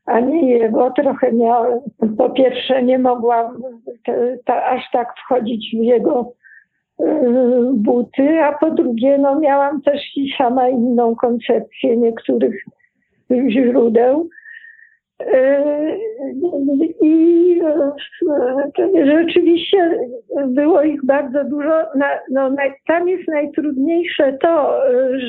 a 0.07 0.21
nie 0.21 0.59
jego. 0.59 0.91
Trochę 0.91 1.33
miałam, 1.33 1.81
po 2.19 2.31
pierwsze 2.31 2.83
nie 2.83 2.99
mogłam 2.99 3.63
te, 4.05 4.39
ta, 4.45 4.65
aż 4.65 4.91
tak 4.93 5.15
wchodzić 5.25 5.77
w 5.81 5.83
jego 5.83 6.33
y, 7.01 7.05
buty, 7.73 8.43
a 8.43 8.53
po 8.53 8.71
drugie 8.71 9.19
no 9.19 9.41
miałam 9.41 9.83
też 9.83 10.17
i 10.17 10.35
sama 10.39 10.69
inną 10.69 11.17
koncepcję 11.17 11.97
niektórych 11.97 12.65
źródeł. 13.49 14.29
I 17.01 17.61
e, 18.95 19.07
rzeczywiście 19.07 19.99
było 20.47 20.83
ich 20.83 21.05
bardzo 21.05 21.45
dużo. 21.45 21.83
No, 22.31 22.51
tam 22.87 23.09
jest 23.09 23.29
najtrudniejsze 23.29 24.39
to, 24.43 24.81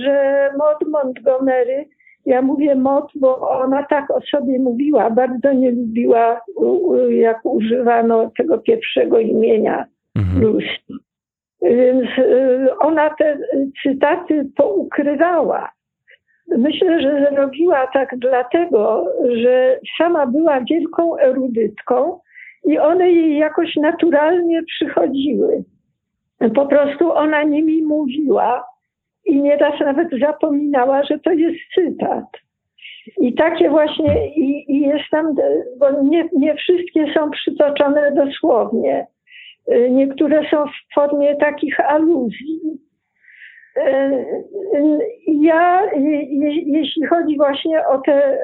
że 0.03 0.49
Maud 0.57 0.91
Montgomery, 0.91 1.85
ja 2.25 2.41
mówię 2.41 2.75
Maud, 2.75 3.11
bo 3.15 3.49
ona 3.49 3.83
tak 3.83 4.11
o 4.11 4.21
sobie 4.21 4.59
mówiła, 4.59 5.09
bardzo 5.09 5.53
nie 5.53 5.71
lubiła, 5.71 6.41
jak 7.09 7.45
używano 7.45 8.31
tego 8.37 8.57
pierwszego 8.57 9.19
imienia 9.19 9.85
mhm. 10.15 10.41
Lucy. 10.43 11.01
Więc 11.61 12.09
e, 12.17 12.77
ona 12.79 13.09
te 13.09 13.37
cytaty 13.83 14.49
poukrywała 14.55 15.71
Myślę, 16.57 17.01
że 17.01 17.27
zrobiła 17.31 17.87
tak 17.87 18.15
dlatego, 18.17 19.05
że 19.35 19.79
sama 19.97 20.27
była 20.27 20.61
wielką 20.61 21.17
erudytką 21.17 22.19
i 22.65 22.79
one 22.79 23.11
jej 23.11 23.37
jakoś 23.37 23.75
naturalnie 23.75 24.63
przychodziły. 24.63 25.63
Po 26.55 26.65
prostu 26.65 27.11
ona 27.13 27.43
nimi 27.43 27.83
mówiła 27.83 28.65
i 29.25 29.41
nieraz 29.41 29.79
nawet 29.79 30.07
zapominała, 30.21 31.03
że 31.03 31.19
to 31.19 31.31
jest 31.31 31.59
cytat. 31.75 32.25
I 33.17 33.33
takie 33.33 33.69
właśnie, 33.69 34.35
i, 34.35 34.71
i 34.71 34.79
jest 34.81 35.09
tam, 35.11 35.35
bo 35.79 36.01
nie, 36.03 36.29
nie 36.37 36.55
wszystkie 36.55 37.13
są 37.13 37.31
przytoczone 37.31 38.11
dosłownie. 38.11 39.07
Niektóre 39.89 40.49
są 40.51 40.65
w 40.65 40.93
formie 40.93 41.35
takich 41.35 41.79
aluzji. 41.79 42.59
E, 43.77 44.25
ja, 45.27 45.81
jeśli 46.65 47.05
chodzi 47.05 47.37
właśnie 47.37 47.87
o 47.87 47.97
te, 47.97 48.37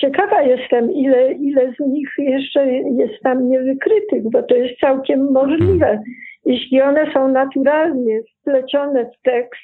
ciekawa 0.00 0.42
jestem, 0.42 0.92
ile, 0.92 1.32
ile 1.32 1.72
z 1.72 1.86
nich 1.86 2.08
jeszcze 2.18 2.66
jest 2.72 3.22
tam 3.22 3.48
niewykrytych, 3.48 4.30
bo 4.30 4.42
to 4.42 4.54
jest 4.54 4.80
całkiem 4.80 5.32
możliwe. 5.32 6.02
Jeśli 6.44 6.82
one 6.82 7.12
są 7.12 7.28
naturalnie 7.28 8.20
splecione 8.40 9.04
w 9.04 9.22
tekst, 9.22 9.62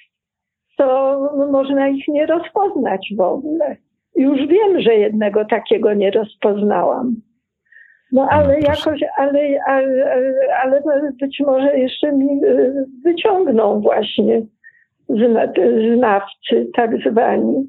to 0.77 1.18
można 1.53 1.88
ich 1.88 2.09
nie 2.09 2.27
rozpoznać 2.27 3.12
w 3.16 3.20
ogóle. 3.20 3.77
Już 4.16 4.46
wiem, 4.46 4.81
że 4.81 4.94
jednego 4.94 5.44
takiego 5.44 5.94
nie 5.94 6.11
rozpoznałam. 6.11 7.16
No 8.16 8.29
ale 8.31 8.61
jakoś, 8.61 9.00
ale, 9.16 9.40
ale, 9.66 10.42
ale 10.62 10.83
być 11.20 11.40
może 11.46 11.79
jeszcze 11.79 12.12
mi 12.12 12.44
y, 12.44 12.87
wyciągną 13.05 13.81
właśnie 13.81 14.42
znawcy 15.96 16.70
tak 16.74 16.90
zwani. 17.11 17.68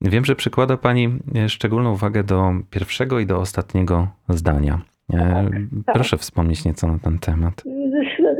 Wiem, 0.00 0.24
że 0.24 0.34
przykłada 0.34 0.76
Pani 0.76 1.08
szczególną 1.48 1.92
uwagę 1.92 2.24
do 2.24 2.52
pierwszego 2.70 3.20
i 3.20 3.26
do 3.26 3.38
ostatniego 3.38 4.08
zdania. 4.28 4.78
E, 5.12 5.18
tak, 5.18 5.52
tak. 5.86 5.94
Proszę 5.94 6.16
wspomnieć 6.16 6.64
nieco 6.64 6.86
na 6.86 6.98
ten 6.98 7.18
temat. 7.18 7.62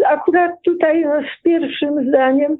Akurat 0.06 0.52
tutaj 0.64 1.04
no, 1.04 1.20
z 1.20 1.42
pierwszym 1.42 2.08
zdaniem 2.08 2.58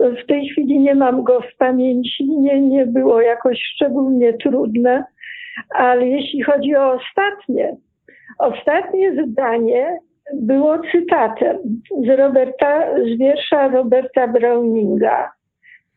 w 0.00 0.26
tej 0.26 0.48
chwili 0.48 0.78
nie 0.78 0.94
mam 0.94 1.22
go 1.22 1.40
w 1.40 1.56
pamięci, 1.56 2.24
nie, 2.24 2.60
nie 2.60 2.86
było 2.86 3.20
jakoś 3.20 3.58
szczególnie 3.74 4.32
trudne, 4.32 5.04
ale 5.70 6.06
jeśli 6.06 6.42
chodzi 6.42 6.76
o 6.76 6.92
ostatnie, 6.92 7.76
ostatnie 8.38 9.24
zdanie 9.24 9.98
było 10.32 10.78
cytatem 10.92 11.58
z 12.04 12.18
Roberta, 12.18 12.84
z 12.98 13.18
wiersza 13.18 13.68
Roberta 13.68 14.28
Browninga. 14.28 15.32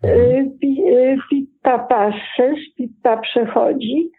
Mhm. 0.03 0.57
Y, 0.63 1.17
Pippa 1.29 1.79
passes, 1.79 2.57
Pippa 2.77 3.17
przechodzi. 3.17 4.11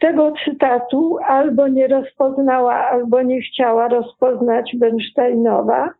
Tego 0.00 0.32
cytatu 0.44 1.16
albo 1.26 1.68
nie 1.68 1.86
rozpoznała, 1.86 2.74
albo 2.74 3.22
nie 3.22 3.40
chciała 3.40 3.88
rozpoznać 3.88 4.76
Bernsteinowa. 4.76 5.90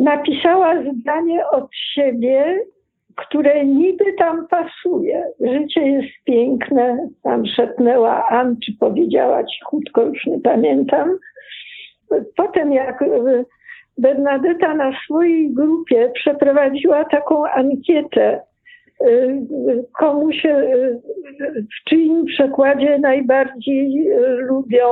Napisała 0.00 0.74
zdanie 0.82 1.48
od 1.48 1.68
siebie, 1.74 2.60
które 3.16 3.64
niby 3.64 4.12
tam 4.12 4.46
pasuje. 4.46 5.24
Życie 5.40 5.80
jest 5.80 6.08
piękne, 6.24 7.08
tam 7.22 7.46
szepnęła 7.46 8.26
Ann, 8.28 8.56
czy 8.64 8.72
powiedziała 8.80 9.44
cichutko, 9.44 10.02
już 10.02 10.26
nie 10.26 10.40
pamiętam. 10.40 11.18
Potem 12.36 12.72
jak 12.72 13.02
e, 13.02 13.44
Bernadetta 13.98 14.74
na 14.74 14.92
swojej 15.04 15.54
grupie 15.54 16.10
przeprowadziła 16.14 17.04
taką 17.04 17.46
ankietę, 17.46 18.40
e, 19.00 19.06
komu 19.98 20.32
się, 20.32 20.50
e, 20.50 21.00
w 21.46 21.88
czyim 21.88 22.24
przekładzie 22.24 22.98
najbardziej 22.98 24.08
lubią 24.38 24.86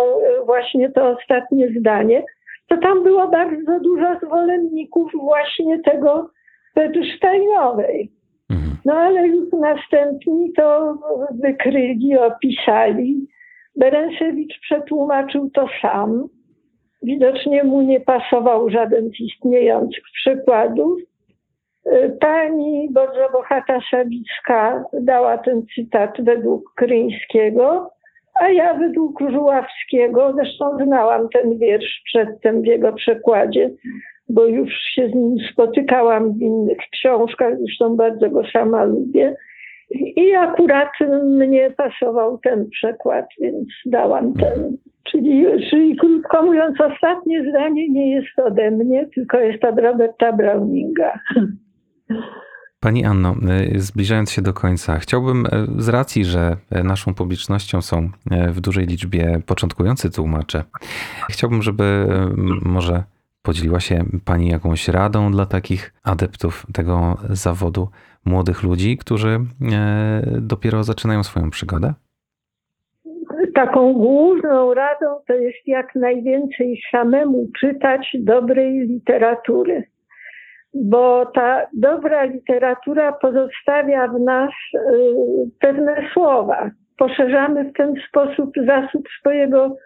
właśnie 0.47 0.91
to 0.91 1.09
ostatnie 1.09 1.69
zdanie, 1.81 2.23
to 2.69 2.77
tam 2.77 3.03
było 3.03 3.29
bardzo 3.29 3.81
dużo 3.81 4.19
zwolenników 4.23 5.13
właśnie 5.13 5.79
tego 5.79 6.31
Bedsteinowej. 6.75 8.14
No 8.85 8.95
ale 8.95 9.29
już 9.29 9.53
następni 9.53 10.53
to 10.53 10.99
wykryli, 11.43 12.19
opisali. 12.19 13.29
Berensewicz 13.77 14.61
przetłumaczył 14.61 15.51
to 15.51 15.67
sam. 15.83 16.29
Widocznie 17.03 17.65
mu 17.65 17.83
nie 17.83 18.01
pasował 18.01 18.71
żaden 18.71 19.11
z 19.11 19.21
istniejących 19.21 20.05
przykładów. 20.15 20.99
Y, 21.87 22.17
Pani 22.21 22.89
Bodrobochata 22.93 23.81
Sawicka 23.91 24.85
dała 24.93 25.39
ten 25.39 25.63
cytat 25.75 26.17
według 26.19 26.73
Kryńskiego, 26.75 27.91
a 28.35 28.49
ja 28.49 28.75
według 28.75 29.21
Żuławskiego, 29.31 30.33
zresztą 30.35 30.85
znałam 30.85 31.29
ten 31.29 31.59
wiersz 31.59 32.03
przedtem 32.05 32.63
w 32.63 32.67
jego 32.67 32.93
przekładzie, 32.93 33.71
bo 34.29 34.47
już 34.47 34.73
się 34.73 35.09
z 35.09 35.15
nim 35.15 35.37
spotykałam 35.53 36.33
w 36.33 36.41
innych 36.41 36.79
książkach, 36.93 37.59
zresztą 37.59 37.97
bardzo 37.97 38.31
go 38.31 38.43
sama 38.53 38.85
lubię. 38.85 39.37
I 40.17 40.35
akurat 40.35 40.91
mnie 41.25 41.71
pasował 41.71 42.39
ten 42.39 42.71
przekład, 42.71 43.27
więc 43.41 43.69
dałam 43.87 44.35
ten. 44.35 44.77
Czyli, 45.03 45.47
czyli 45.71 45.97
krótko 45.97 46.43
mówiąc, 46.43 46.81
ostatnie 46.81 47.51
zdanie 47.51 47.89
nie 47.89 48.11
jest 48.11 48.39
ode 48.39 48.71
mnie, 48.71 49.07
tylko 49.15 49.41
jest 49.41 49.65
od 49.65 49.79
Roberta 49.79 50.33
Browninga. 50.33 51.21
Pani 52.81 53.05
Anno, 53.05 53.35
y, 53.75 53.81
zbliżając 53.81 54.31
się 54.31 54.43
do 54.43 54.53
końca, 54.53 54.99
chciałbym 54.99 55.47
y, 55.47 55.83
z 55.83 55.89
racji, 55.89 56.25
że 56.25 56.57
y, 56.77 56.85
naszą 56.85 57.15
publicznością 57.15 57.83
są 57.83 58.11
w 58.49 58.61
dużej 58.61 58.87
liczbie 58.87 59.41
początkujący 59.47 60.11
tłumacze, 60.11 60.65
chciałbym, 61.31 61.63
żeby 61.63 62.07
może 62.63 63.03
podzieliła 63.45 63.81
się 63.81 64.05
Pani 64.25 64.49
jakąś 64.49 64.89
radą 64.89 65.33
dla 65.33 65.47
takich 65.47 65.93
adeptów 66.05 66.67
tego 66.75 67.17
zawodu, 67.31 67.89
młodych 68.25 68.63
ludzi, 68.63 68.97
którzy 68.97 69.29
y, 69.29 70.41
dopiero 70.41 70.85
zaczynają 70.85 71.23
swoją 71.23 71.51
przygodę? 71.51 71.95
Taką 73.55 73.93
główną 73.93 74.75
radą 74.75 75.07
to 75.27 75.35
jest 75.35 75.67
jak 75.67 75.95
najwięcej 75.95 76.81
samemu 76.91 77.49
czytać 77.61 78.17
dobrej 78.21 78.73
literatury, 78.81 79.85
bo 80.75 81.27
ta 81.27 81.67
dobra 81.73 82.25
literatura 82.25 83.13
pozostawia 83.13 84.09
w 84.09 84.21
nas 84.21 84.51
y, 84.75 84.79
pewne 85.61 86.09
słowa. 86.13 86.71
Poszerzamy 86.99 87.65
w 87.65 87.73
ten 87.73 87.95
sposób 88.09 88.51
zasób 88.67 89.09
swojego 89.21 89.77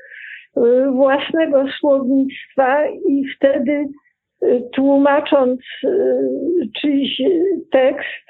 własnego 0.93 1.65
słownictwa 1.81 2.87
i 2.87 3.25
wtedy 3.37 3.89
y, 4.43 4.63
tłumacząc 4.73 5.61
y, 5.85 5.89
czyjś 6.81 7.23
tekst, 7.71 8.29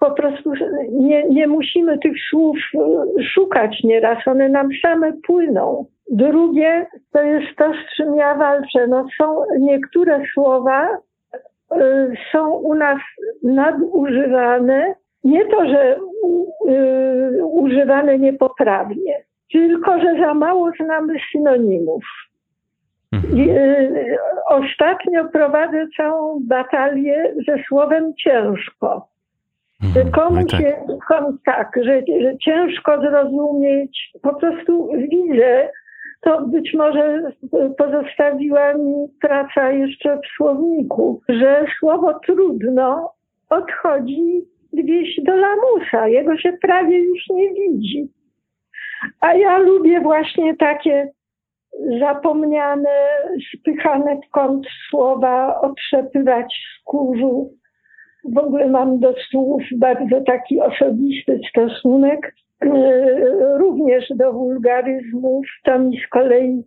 po 0.00 0.10
prostu 0.10 0.52
nie, 0.90 1.24
nie 1.28 1.46
musimy 1.46 1.98
tych 1.98 2.16
słów 2.30 2.56
y, 2.74 3.24
szukać 3.24 3.82
nieraz, 3.84 4.28
one 4.28 4.48
nam 4.48 4.68
same 4.82 5.12
płyną. 5.26 5.86
Drugie 6.10 6.86
to 7.12 7.22
jest 7.22 7.56
to, 7.56 7.72
z 7.72 7.96
czym 7.96 8.16
ja 8.16 8.34
walczę. 8.34 8.86
No, 8.86 9.06
są 9.18 9.44
niektóre 9.58 10.22
słowa 10.34 10.88
y, 10.92 11.76
są 12.32 12.50
u 12.50 12.74
nas 12.74 12.98
nadużywane. 13.42 14.94
Nie 15.24 15.44
to, 15.44 15.68
że 15.68 15.96
y, 16.68 17.44
używane 17.44 18.18
niepoprawnie, 18.18 19.24
tylko 19.54 20.00
że 20.00 20.18
za 20.20 20.34
mało 20.34 20.70
znamy 20.80 21.14
synonimów. 21.32 22.04
Mhm. 23.12 23.38
I, 23.38 23.50
y, 23.50 24.16
ostatnio 24.46 25.24
prowadzę 25.24 25.86
całą 25.96 26.40
batalię 26.48 27.34
ze 27.48 27.62
słowem 27.68 28.14
ciężko. 28.14 29.08
Mhm. 29.84 30.10
Komu 30.10 30.38
Oj, 30.38 30.46
tak. 31.08 31.24
tak, 31.44 31.72
że, 31.84 32.02
że 32.22 32.38
ciężko 32.38 33.00
zrozumieć, 33.00 34.12
po 34.22 34.34
prostu 34.34 34.88
widzę, 35.10 35.68
to 36.20 36.42
być 36.46 36.74
może 36.74 37.32
pozostawiła 37.78 38.74
mi 38.74 39.08
praca 39.20 39.72
jeszcze 39.72 40.16
w 40.16 40.36
słowniku, 40.36 41.20
że 41.28 41.66
słowo 41.78 42.20
trudno 42.26 43.12
odchodzi 43.50 44.44
gdzieś 44.72 45.20
do 45.22 45.36
lamusa, 45.36 46.08
jego 46.08 46.38
się 46.38 46.52
prawie 46.62 46.98
już 46.98 47.28
nie 47.30 47.54
widzi. 47.54 48.08
A 49.20 49.34
ja 49.34 49.58
lubię 49.58 50.00
właśnie 50.00 50.56
takie 50.56 51.08
zapomniane, 52.00 52.90
spychane 53.54 54.16
w 54.16 54.30
kąt 54.30 54.66
słowa, 54.90 55.60
otrzepywać 55.60 56.54
z. 56.84 57.50
W 58.32 58.38
ogóle 58.38 58.68
mam 58.68 58.98
do 58.98 59.14
słów 59.30 59.62
bardzo 59.76 60.20
taki 60.20 60.60
osobisty 60.60 61.40
stosunek, 61.50 62.34
e, 62.62 62.68
również 63.58 64.08
do 64.10 64.32
wulgaryzmów. 64.32 65.46
To 65.64 65.78
mi 65.78 66.00
z 66.00 66.08
kolei 66.08 66.64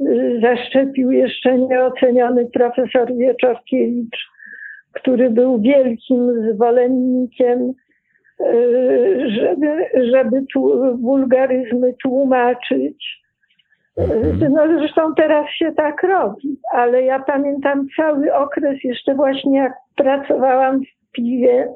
e, 0.00 0.04
zaszczepił 0.40 1.10
jeszcze 1.10 1.58
nieoceniony 1.58 2.46
profesor 2.46 3.16
Wieczorkiewicz, 3.16 4.28
który 4.92 5.30
był 5.30 5.60
wielkim 5.60 6.52
zwolennikiem, 6.54 7.72
żeby, 9.28 9.86
żeby 10.12 10.44
tu 10.52 10.72
wulgaryzmy 11.00 11.94
tłumaczyć. 12.02 13.18
Mhm. 13.98 14.52
No 14.52 14.78
zresztą 14.78 15.14
teraz 15.14 15.46
się 15.50 15.72
tak 15.72 16.02
robi, 16.02 16.58
ale 16.72 17.02
ja 17.02 17.18
pamiętam 17.18 17.86
cały 17.96 18.34
okres 18.34 18.84
jeszcze 18.84 19.14
właśnie 19.14 19.58
jak 19.58 19.72
pracowałam 19.96 20.80
w 20.80 21.12
piwie. 21.12 21.68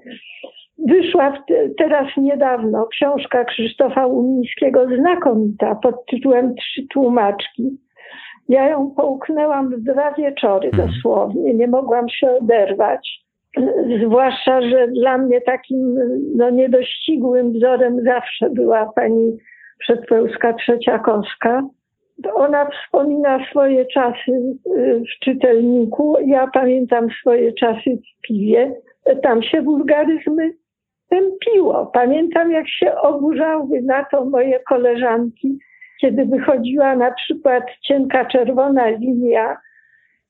Wyszła 0.88 1.30
w 1.30 1.46
te, 1.48 1.68
teraz 1.78 2.06
niedawno 2.16 2.86
książka 2.86 3.44
Krzysztofa 3.44 4.06
Umińskiego 4.06 4.86
znakomita 4.98 5.74
pod 5.74 6.06
tytułem 6.06 6.54
Trzy 6.54 6.86
tłumaczki. 6.88 7.78
Ja 8.48 8.68
ją 8.68 8.90
połknęłam 8.90 9.70
w 9.70 9.80
dwa 9.80 10.12
wieczory 10.12 10.68
Mhm. 10.68 10.88
dosłownie, 10.88 11.54
nie 11.54 11.66
mogłam 11.66 12.08
się 12.08 12.30
oderwać. 12.30 13.22
Zwłaszcza, 14.07 14.62
że 14.62 14.88
dla 14.88 15.18
mnie 15.18 15.40
takim 15.40 15.98
no, 16.36 16.50
niedościgłym 16.50 17.53
wzorem 17.53 18.05
zawsze 18.05 18.50
była 18.50 18.92
pani 18.92 19.38
Przedpełska 19.78 20.53
Trzeciakowska. 20.53 21.62
Ona 22.34 22.68
wspomina 22.70 23.46
swoje 23.50 23.86
czasy 23.86 24.57
w 24.76 25.24
czytelniku. 25.24 26.16
Ja 26.26 26.46
pamiętam 26.46 27.09
swoje 27.20 27.53
czasy 27.53 27.90
w 27.96 28.26
piwie. 28.26 28.74
Tam 29.22 29.42
się 29.42 29.62
wulgaryzmy 29.62 30.50
tępiło. 31.09 31.86
Pamiętam, 31.86 32.53
jak 32.53 32.68
się 32.68 32.94
oburzały 32.94 33.82
na 33.82 34.05
to 34.05 34.24
moje 34.24 34.61
koleżanki, 34.61 35.59
kiedy 36.00 36.24
wychodziła 36.24 36.96
na 36.96 37.11
przykład 37.11 37.64
cienka 37.82 38.24
czerwona 38.24 38.88
linia 38.88 39.57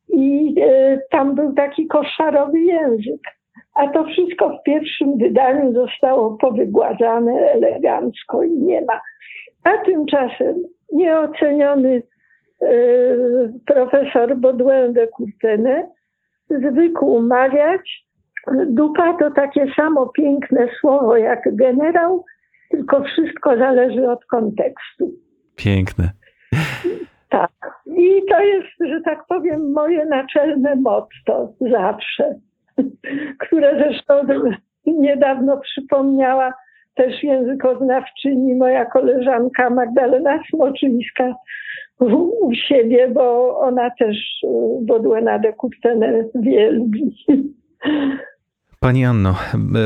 i 0.09 0.55
y, 0.59 1.01
tam 1.11 1.35
był 1.35 1.53
taki 1.53 1.87
koszarowy 1.87 2.61
język. 2.61 3.21
A 3.75 3.89
to 3.89 4.05
wszystko 4.05 4.59
w 4.59 4.63
pierwszym 4.63 5.19
wydaniu 5.19 5.73
zostało 5.73 6.37
powygładzane 6.37 7.33
elegancko 7.33 8.43
i 8.43 8.51
nie 8.51 8.81
ma. 8.81 9.01
A 9.65 9.85
tymczasem 9.85 10.55
nieoceniony 10.93 12.03
e, 12.63 12.69
profesor 13.67 14.37
Baudouin 14.37 14.93
de 14.93 15.09
Courtenay 15.09 15.85
zwykł 16.51 17.21
mawiać, 17.21 18.07
dupa 18.67 19.15
to 19.19 19.31
takie 19.31 19.67
samo 19.77 20.07
piękne 20.07 20.69
słowo 20.81 21.17
jak 21.17 21.57
generał, 21.57 22.25
tylko 22.71 23.05
wszystko 23.05 23.57
zależy 23.57 24.11
od 24.11 24.25
kontekstu. 24.25 25.13
Piękne. 25.57 26.11
Tak. 27.33 27.51
I 27.87 28.23
to 28.31 28.41
jest, 28.41 28.69
że 28.81 29.01
tak 29.01 29.27
powiem, 29.29 29.73
moje 29.73 30.05
naczelne 30.07 30.77
motto 30.77 31.53
zawsze, 31.61 32.35
które 33.47 33.79
zresztą 33.79 34.15
niedawno 34.87 35.61
przypomniała 35.61 36.53
też 36.95 37.23
językoznawczyni 37.23 38.55
moja 38.55 38.85
koleżanka 38.85 39.71
Magdalena 39.71 40.41
Smoczyńska 40.51 41.35
u, 42.01 42.47
u 42.47 42.55
siebie, 42.55 43.09
bo 43.09 43.59
ona 43.59 43.91
też 43.99 44.17
Baudouina 44.81 45.39
de 45.39 45.53
Courtenay 45.53 46.25
wielbi. 46.35 47.17
Pani 48.83 49.05
Anno, 49.05 49.35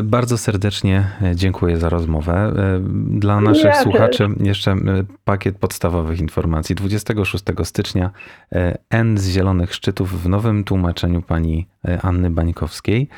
bardzo 0.05 0.39
serdecznie 0.39 1.05
dziękuję 1.35 1.77
za 1.77 1.89
rozmowę. 1.89 2.33
E, 2.35 2.81
Dla 3.19 3.41
naszych 3.41 3.65
Ja 3.65 3.73
też. 3.73 3.83
słuchaczy 3.83 4.29
jeszcze 4.41 4.71
e, 4.73 4.77
pakiet 5.25 5.59
podstawowych 5.59 6.21
informacji. 6.21 6.75
26 6.75 7.45
stycznia 7.65 8.11
e, 8.53 8.79
N 8.91 9.19
z 9.19 9.29
Zielonych 9.29 9.75
Szczytów 9.75 10.23
w 10.23 10.29
nowym 10.29 10.65
tłumaczeniu 10.65 11.23
pani 11.23 11.67
e, 11.89 11.99
Anny 12.03 12.31
Bańkowskiej. 12.31 13.09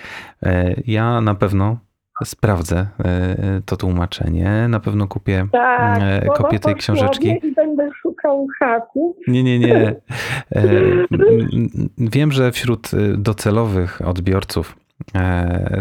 E, 0.43 0.75
Ja 0.87 1.21
na 1.21 1.35
pewno 1.35 1.79
sprawdzę 2.25 2.87
e, 3.05 3.61
to 3.67 3.77
tłumaczenie. 3.77 4.67
Na 4.69 4.81
pewno 4.81 5.09
kupię 5.09 5.47
Tak, 5.53 5.99
e, 6.03 6.27
kopię 6.37 6.59
tej 6.59 6.75
książeczki. 6.75 7.29
I 7.43 7.53
będę 7.55 7.91
szukał. 8.03 8.47
Nie, 9.29 9.43
nie, 9.43 9.59
nie. 9.59 9.77
E, 9.77 10.63
Wiem, 11.99 12.33
że 12.33 12.53
wśród 12.53 12.91
e, 12.95 13.17
docelowych 13.17 14.01
odbiorców 14.09 14.77
e, 14.77 14.88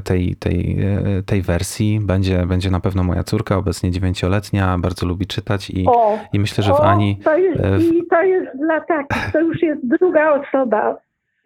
tej, 0.04 0.36
tej, 0.40 0.78
e, 1.20 1.24
tej 1.24 1.42
wersji 1.42 2.00
będzie, 2.08 2.46
będzie 2.46 2.72
na 2.72 2.80
pewno 2.80 3.04
moja 3.04 3.24
córka, 3.24 3.58
obecnie 3.58 3.92
dziewięcioletnia, 3.92 4.78
bardzo 4.78 5.06
lubi 5.06 5.26
czytać 5.26 5.70
i, 5.70 5.86
O, 5.88 6.20
i 6.34 6.40
myślę, 6.40 6.64
że 6.64 6.74
w 6.74 6.80
Ani 6.80 7.18
To 7.24 7.38
jest, 7.38 7.60
e, 7.60 7.78
w- 7.78 7.94
I 7.94 8.08
to 8.10 8.24
jest 8.24 8.58
dla 8.58 8.82
takich, 8.82 9.32
to 9.34 9.40
już 9.40 9.62
jest 9.62 9.88
druga 9.88 10.42
osoba 10.42 10.98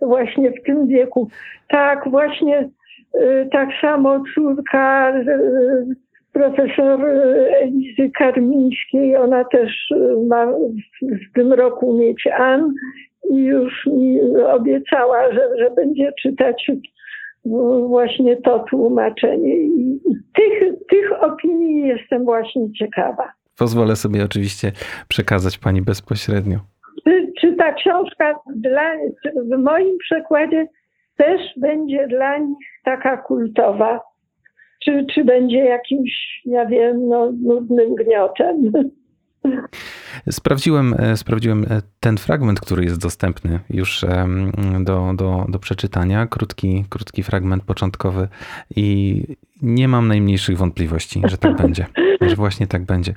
właśnie 0.02 0.52
w 0.52 0.64
tym 0.66 0.88
wieku. 0.88 1.30
Tak, 1.70 2.10
właśnie 2.10 2.70
y, 3.16 3.50
tak 3.52 3.70
samo 3.82 4.24
córka 4.36 5.12
y, 5.20 5.96
profesor 6.34 7.06
y, 7.06 7.56
Elizy 7.62 8.12
Karmińskiej, 8.18 9.16
ona 9.18 9.44
też 9.44 9.94
ma 10.28 10.46
w, 11.02 11.34
tym 11.36 11.54
roku 11.54 11.98
mieć 12.00 12.28
An 12.28 12.74
i 13.30 13.36
już 13.38 13.86
mi 13.86 14.20
obiecała, 14.54 15.34
że, 15.34 15.50
że 15.60 15.72
będzie 15.76 16.12
czytać 16.22 16.72
właśnie 17.88 18.38
to 18.38 18.66
tłumaczenie. 18.70 19.56
I 19.58 20.00
tych, 20.36 20.74
tych 20.90 21.24
opinii 21.24 21.88
jestem 21.88 22.24
właśnie 22.26 22.74
ciekawa. 22.74 23.32
pozwolę 23.58 23.96
sobie 23.96 24.24
oczywiście 24.24 24.72
przekazać 25.08 25.58
pani 25.58 25.82
bezpośrednio. 25.82 26.60
Czy, 27.04 27.32
czy 27.42 27.56
ta 27.56 27.74
książka 27.74 28.36
dla, 28.56 28.92
w 29.36 29.58
moim 29.64 29.98
przekładzie 29.98 30.68
też 31.18 31.42
będzie 31.58 32.08
dla 32.08 32.38
nich 32.38 32.68
taka 32.84 33.18
kultowa? 33.18 34.00
Czy, 34.84 35.06
czy 35.14 35.24
będzie 35.24 35.58
jakimś, 35.58 36.42
ja 36.46 36.66
wiem, 36.66 37.08
no, 37.08 37.32
nudnym 37.44 37.96
gniotem? 37.96 38.72
Sprawdziłem, 40.32 40.96
e, 40.98 41.18
sprawdziłem 41.18 41.66
e, 41.70 41.82
ten 42.00 42.18
fragment, 42.18 42.60
który 42.60 42.84
jest 42.84 43.00
dostępny 43.00 43.60
już 43.70 44.04
em, 44.04 44.52
do, 44.84 45.14
do, 45.16 45.46
do 45.50 45.60
przeczytania. 45.60 46.28
Krótki, 46.28 46.86
krótki 46.90 47.24
fragment 47.24 47.64
początkowy 47.64 48.28
i 48.76 49.24
nie 49.62 49.88
mam 49.88 50.08
najmniejszych 50.08 50.58
wątpliwości, 50.58 51.22
że 51.26 51.38
tak 51.38 51.56
będzie. 51.56 51.86
Że 52.30 52.36
właśnie 52.36 52.68
tak 52.68 52.86
będzie. 52.86 53.14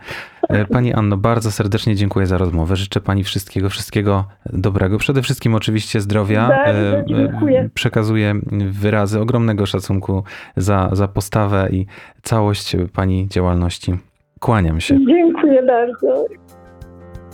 E, 0.49 0.65
Pani 0.65 0.95
Anno, 0.95 1.17
bardzo 1.17 1.53
serdecznie 1.53 1.97
dziękuję 1.97 2.27
za 2.27 2.39
rozmowę. 2.39 2.77
Życzę 2.77 3.01
Pani 3.01 3.25
wszystkiego, 3.25 3.71
wszystkiego 3.71 4.25
dobrego. 4.53 4.99
Przede 4.99 5.23
wszystkim 5.23 5.55
oczywiście 5.55 6.01
zdrowia. 6.01 6.49
Bardzo 6.49 6.81
E, 6.81 7.05
dziękuję. 7.09 7.71
Przekazuję 7.75 8.41
wyrazy 8.71 9.21
ogromnego 9.21 9.67
szacunku 9.67 10.25
za, 10.57 10.91
za 10.93 11.09
postawę 11.09 11.69
i 11.73 11.87
całość 12.23 12.77
Pani 12.93 13.29
działalności. 13.29 13.99
Kłaniam 14.45 14.81
się. 14.81 14.99
Dziękuję 15.07 15.63
bardzo. 15.63 16.25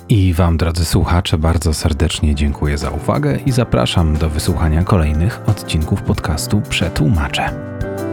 I 0.08 0.34
Wam, 0.34 0.56
drodzy 0.56 0.84
słuchacze, 0.84 1.38
bardzo 1.38 1.74
serdecznie 1.74 2.34
dziękuję 2.34 2.78
za 2.78 2.90
uwagę 2.90 3.38
i 3.46 3.52
zapraszam 3.52 4.16
do 4.16 4.28
wysłuchania 4.28 4.84
kolejnych 4.84 5.48
odcinków 5.48 6.02
podcastu 6.02 6.60
Przetłumaczę. 6.68 7.50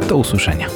Do 0.10 0.18
usłyszenia. 0.18 0.68